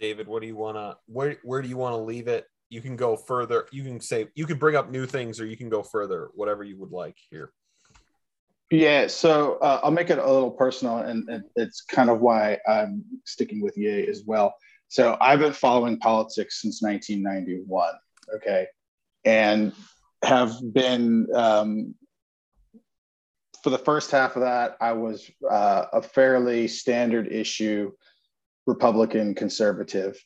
[0.00, 2.46] David, what do you want to where where do you want to leave it?
[2.70, 3.66] You can go further.
[3.70, 6.30] You can say you can bring up new things, or you can go further.
[6.34, 7.52] Whatever you would like here.
[8.72, 12.56] Yeah, so uh, I'll make it a little personal, and, and, it's kind of why
[12.66, 14.54] I'm sticking with Yay as well.
[14.88, 17.92] So I've been following politics since 1991,
[18.36, 18.66] okay,
[19.26, 19.74] and
[20.24, 21.94] have been um,
[23.62, 27.92] for the first half of that, I was uh, a fairly standard issue
[28.66, 30.16] Republican conservative.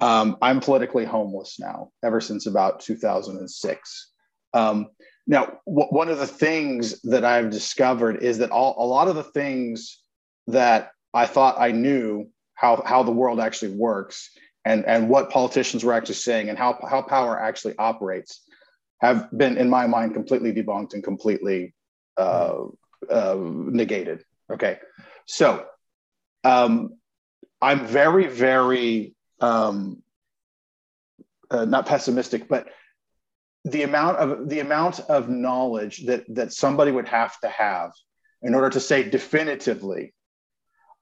[0.00, 4.12] Um, I'm politically homeless now, ever since about 2006.
[4.54, 4.88] Um,
[5.26, 9.14] now, w- one of the things that I've discovered is that all, a lot of
[9.14, 10.00] the things
[10.48, 14.30] that I thought I knew how, how the world actually works
[14.64, 18.44] and, and what politicians were actually saying and how, how power actually operates
[19.00, 21.74] have been, in my mind, completely debunked and completely
[22.16, 22.64] uh,
[23.10, 24.24] uh, negated.
[24.50, 24.78] Okay.
[25.26, 25.64] So
[26.44, 26.94] um,
[27.60, 30.02] I'm very, very um,
[31.50, 32.68] uh, not pessimistic, but
[33.64, 37.92] the amount of the amount of knowledge that that somebody would have to have
[38.42, 40.12] in order to say definitively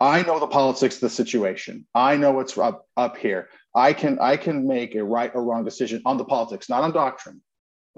[0.01, 1.87] I know the politics of the situation.
[1.95, 3.51] I know what's up, up here.
[3.75, 6.93] I can I can make a right or wrong decision on the politics, not on
[6.93, 7.43] doctrine.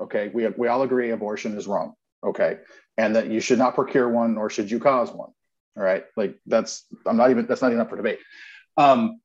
[0.01, 1.95] Okay, we we all agree abortion is wrong.
[2.25, 2.59] Okay,
[2.99, 5.31] and that you should not procure one, nor should you cause one.
[5.77, 8.19] All right, like that's I'm not even that's not even up for debate.
[8.77, 9.21] Um,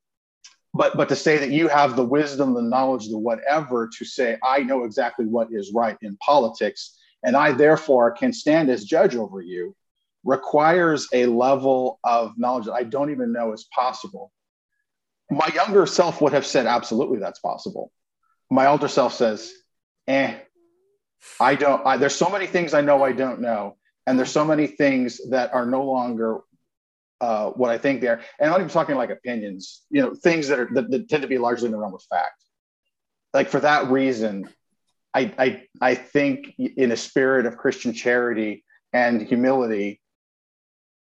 [0.77, 4.37] but but to say that you have the wisdom, the knowledge, the whatever to say
[4.43, 9.15] I know exactly what is right in politics, and I therefore can stand as judge
[9.15, 9.75] over you,
[10.23, 14.31] requires a level of knowledge that I don't even know is possible.
[15.31, 17.91] My younger self would have said absolutely that's possible.
[18.49, 19.51] My older self says,
[20.07, 20.37] eh,
[21.39, 21.85] I don't.
[21.85, 25.19] I, there's so many things I know I don't know, and there's so many things
[25.31, 26.41] that are no longer
[27.21, 28.21] uh, what I think there.
[28.39, 31.21] And I'm not even talking like opinions, you know, things that are that, that, tend
[31.23, 32.43] to be largely in the realm of fact.
[33.33, 34.49] Like for that reason,
[35.13, 38.63] I I I think in a spirit of Christian charity
[38.93, 40.01] and humility,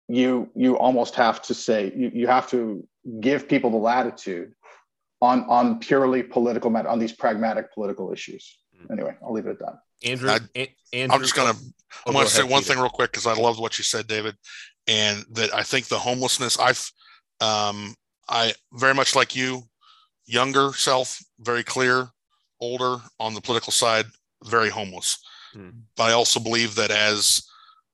[0.09, 2.87] you you almost have to say you, you have to
[3.21, 4.53] give people the latitude
[5.21, 8.59] on on purely political matter on these pragmatic political issues.
[8.77, 8.93] Hmm.
[8.93, 9.79] Anyway, I'll leave it at that.
[10.05, 11.55] Andrew, I, Andrew I'm just gonna.
[12.07, 12.75] I want to say one Peter.
[12.75, 14.37] thing real quick because I love what you said, David,
[14.87, 16.59] and that I think the homelessness.
[16.59, 16.91] I've,
[17.41, 17.95] um,
[18.29, 19.63] I very much like you,
[20.27, 22.09] younger self, very clear,
[22.61, 24.07] older on the political side,
[24.45, 25.19] very homeless.
[25.53, 25.71] Hmm.
[25.97, 27.43] But I also believe that as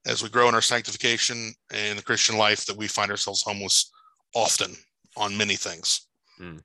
[0.06, 3.90] as we grow in our sanctification and the Christian life, that we find ourselves homeless
[4.34, 4.74] often
[5.16, 6.06] on many things.
[6.38, 6.58] Hmm.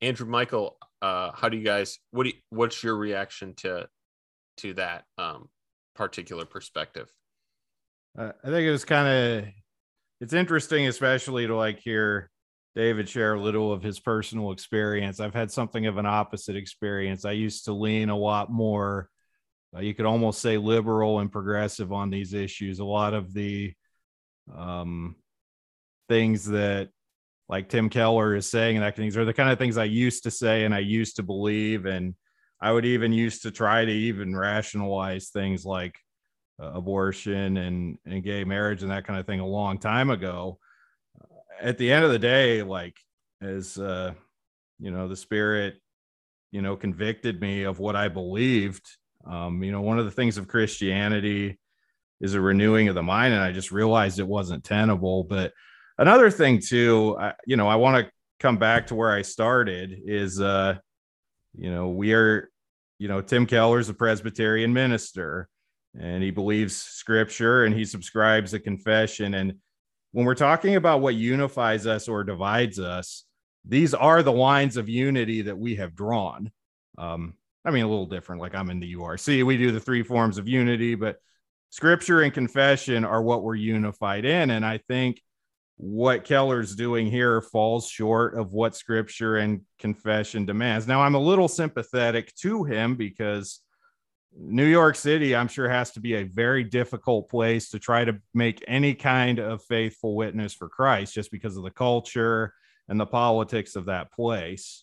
[0.00, 1.98] Andrew Michael, uh, how do you guys?
[2.10, 3.88] What do you, what's your reaction to
[4.58, 5.48] to that um,
[5.98, 7.10] particular perspective?
[8.16, 9.44] Uh, I think it was kind of
[10.20, 12.30] it's interesting, especially to like hear
[12.74, 15.20] David share a little of his personal experience.
[15.20, 17.24] I've had something of an opposite experience.
[17.24, 19.10] I used to lean a lot more,
[19.76, 22.78] uh, you could almost say liberal and progressive on these issues.
[22.78, 23.74] A lot of the
[24.56, 25.16] um,
[26.08, 26.90] things that
[27.48, 30.22] like Tim Keller is saying and that things are the kind of things I used
[30.24, 31.86] to say and I used to believe.
[31.86, 32.14] And
[32.60, 35.98] I would even used to try to even rationalize things like
[36.60, 40.58] uh, abortion and, and gay marriage and that kind of thing a long time ago.
[41.60, 42.96] At the end of the day, like
[43.40, 44.12] as uh,
[44.78, 45.76] you know, the spirit,
[46.50, 48.86] you know, convicted me of what I believed.
[49.26, 51.58] Um, you know, one of the things of Christianity
[52.20, 55.24] is a renewing of the mind, and I just realized it wasn't tenable.
[55.24, 55.52] But
[55.98, 60.00] another thing too, I, you know, I want to come back to where I started
[60.04, 60.78] is uh
[61.54, 62.50] you know, we are,
[62.98, 65.48] you know, Tim Keller's a Presbyterian minister
[65.98, 69.34] and he believes scripture and he subscribes a confession.
[69.34, 69.54] And
[70.12, 73.24] when we're talking about what unifies us or divides us,
[73.64, 76.50] these are the lines of unity that we have drawn.
[76.96, 77.34] Um,
[77.64, 78.40] I mean, a little different.
[78.40, 81.16] Like I'm in the URC, we do the three forms of unity, but
[81.70, 84.50] scripture and confession are what we're unified in.
[84.50, 85.20] And I think
[85.78, 90.88] what Keller's doing here falls short of what scripture and confession demands.
[90.88, 93.60] Now, I'm a little sympathetic to him because
[94.36, 98.20] New York City, I'm sure, has to be a very difficult place to try to
[98.34, 102.54] make any kind of faithful witness for Christ just because of the culture
[102.88, 104.82] and the politics of that place.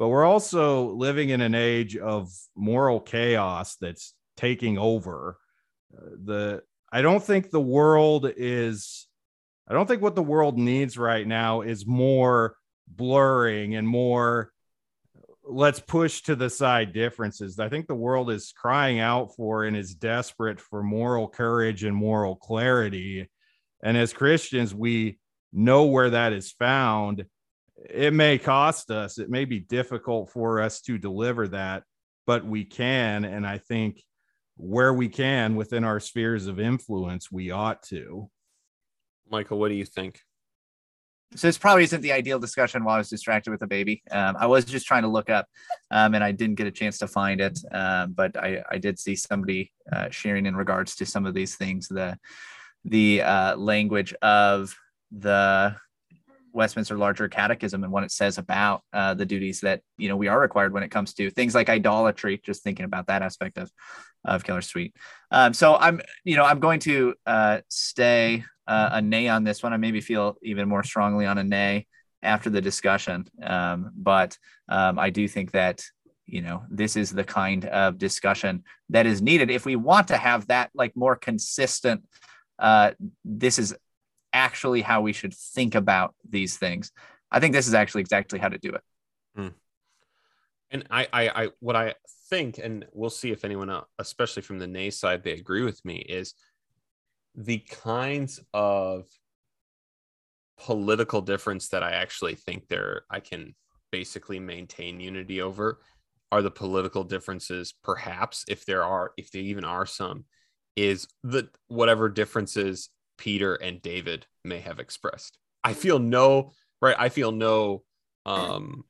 [0.00, 5.38] But we're also living in an age of moral chaos that's taking over.
[5.96, 6.62] Uh, the
[6.92, 9.06] I don't think the world is
[9.68, 12.56] I don't think what the world needs right now is more
[12.86, 14.52] blurring and more
[15.46, 17.58] let's push to the side differences.
[17.58, 21.94] I think the world is crying out for and is desperate for moral courage and
[21.94, 23.28] moral clarity.
[23.82, 25.18] And as Christians, we
[25.52, 27.26] know where that is found.
[27.90, 31.82] It may cost us, it may be difficult for us to deliver that,
[32.26, 33.24] but we can.
[33.24, 34.02] And I think
[34.56, 38.30] where we can within our spheres of influence, we ought to.
[39.30, 40.20] Michael, what do you think?
[41.36, 44.02] So this probably isn't the ideal discussion while I was distracted with the baby.
[44.10, 45.46] Um, I was just trying to look up,
[45.90, 47.58] um, and I didn't get a chance to find it.
[47.72, 51.56] Um, but I, I did see somebody uh, sharing in regards to some of these
[51.56, 52.16] things, the
[52.84, 54.76] the uh, language of
[55.10, 55.74] the
[56.52, 60.28] Westminster Larger Catechism and what it says about uh, the duties that you know we
[60.28, 62.40] are required when it comes to things like idolatry.
[62.44, 63.72] Just thinking about that aspect of
[64.24, 64.94] of Keller's tweet.
[65.32, 69.62] Um, so I'm you know I'm going to uh, stay uh, a nay on this
[69.62, 69.72] one.
[69.72, 71.86] I maybe feel even more strongly on a nay
[72.22, 73.26] after the discussion.
[73.42, 74.38] Um, but
[74.68, 75.84] um, I do think that
[76.26, 80.16] you know this is the kind of discussion that is needed if we want to
[80.16, 82.04] have that like more consistent.
[82.58, 82.92] Uh,
[83.24, 83.74] this is
[84.32, 86.92] actually how we should think about these things.
[87.30, 88.82] I think this is actually exactly how to do it.
[89.36, 89.48] Hmm.
[90.70, 91.94] And I, I, I, what I
[92.30, 95.84] think, and we'll see if anyone, else, especially from the nay side, they agree with
[95.84, 96.34] me, is
[97.34, 99.06] the kinds of
[100.58, 103.54] political difference that I actually think there I can
[103.90, 105.80] basically maintain unity over
[106.32, 110.24] are the political differences perhaps if there are if there even are some
[110.76, 115.38] is the whatever differences Peter and David may have expressed.
[115.62, 117.82] I feel no right I feel no
[118.26, 118.84] um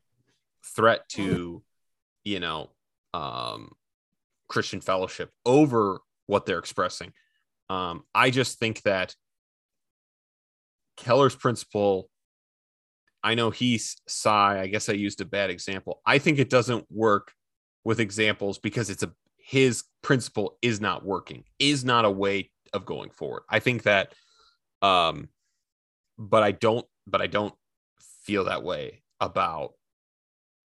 [0.75, 1.63] threat to
[2.23, 2.71] you know
[3.13, 3.71] um
[4.47, 7.13] Christian fellowship over what they're expressing.
[7.69, 9.15] Um I just think that
[10.97, 12.09] Keller's principle
[13.23, 14.59] I know he's sigh.
[14.61, 15.99] I guess I used a bad example.
[16.05, 17.31] I think it doesn't work
[17.83, 22.85] with examples because it's a his principle is not working, is not a way of
[22.85, 23.43] going forward.
[23.49, 24.13] I think that
[24.81, 25.29] um
[26.17, 27.53] but I don't but I don't
[28.23, 29.73] feel that way about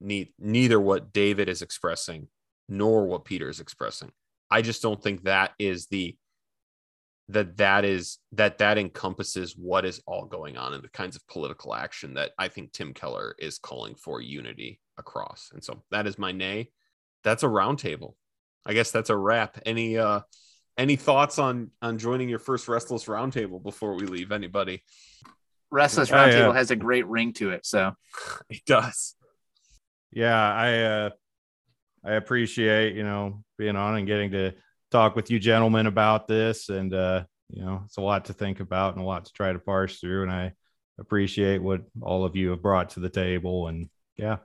[0.01, 2.29] ne- neither what David is expressing
[2.69, 4.13] nor what Peter is expressing.
[4.51, 6.17] I just don't think that is the
[7.33, 11.27] that that is that that encompasses what is all going on and the kinds of
[11.29, 15.51] political action that I think Tim Keller is calling for unity across.
[15.53, 16.71] And so that is my nay.
[17.25, 18.15] That's a roundtable.
[18.67, 19.59] I guess that's a wrap.
[19.67, 20.21] Any uh
[20.79, 24.33] any thoughts on on joining your first restless roundtable before we leave?
[24.33, 24.83] Anybody?
[25.71, 26.55] Restless Oh, Roundtable yeah.
[26.55, 27.65] has a great ring to it.
[27.67, 27.93] So
[28.51, 29.15] It does.
[30.13, 31.11] yeah i uh
[32.05, 34.53] i appreciate you know being on and getting to
[34.91, 38.61] talk with you gentlemen about this and uh you know it's a lot to think
[38.61, 40.53] about and a lot to try to parse through and i
[40.99, 44.37] appreciate what all of you have brought to the table and yeah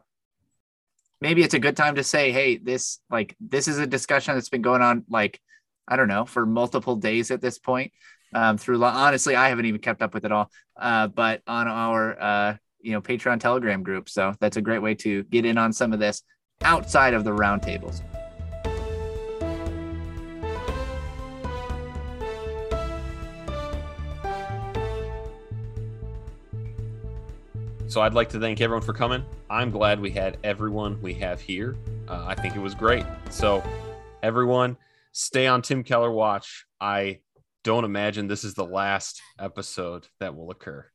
[1.21, 4.49] maybe it's a good time to say, hey, this like this is a discussion that's
[4.49, 5.39] been going on like
[5.87, 7.91] I don't know for multiple days at this point.
[8.33, 10.51] Um, through honestly, I haven't even kept up with it all.
[10.75, 14.95] Uh, but on our uh, you know Patreon Telegram group, so that's a great way
[14.95, 16.21] to get in on some of this
[16.61, 18.01] outside of the roundtables.
[27.95, 29.23] So I'd like to thank everyone for coming.
[29.49, 31.77] I'm glad we had everyone we have here.
[32.09, 33.05] Uh, I think it was great.
[33.29, 33.63] So
[34.21, 34.75] everyone,
[35.13, 36.65] stay on Tim Keller watch.
[36.81, 37.21] I
[37.63, 40.85] don't imagine this is the last episode that will occur.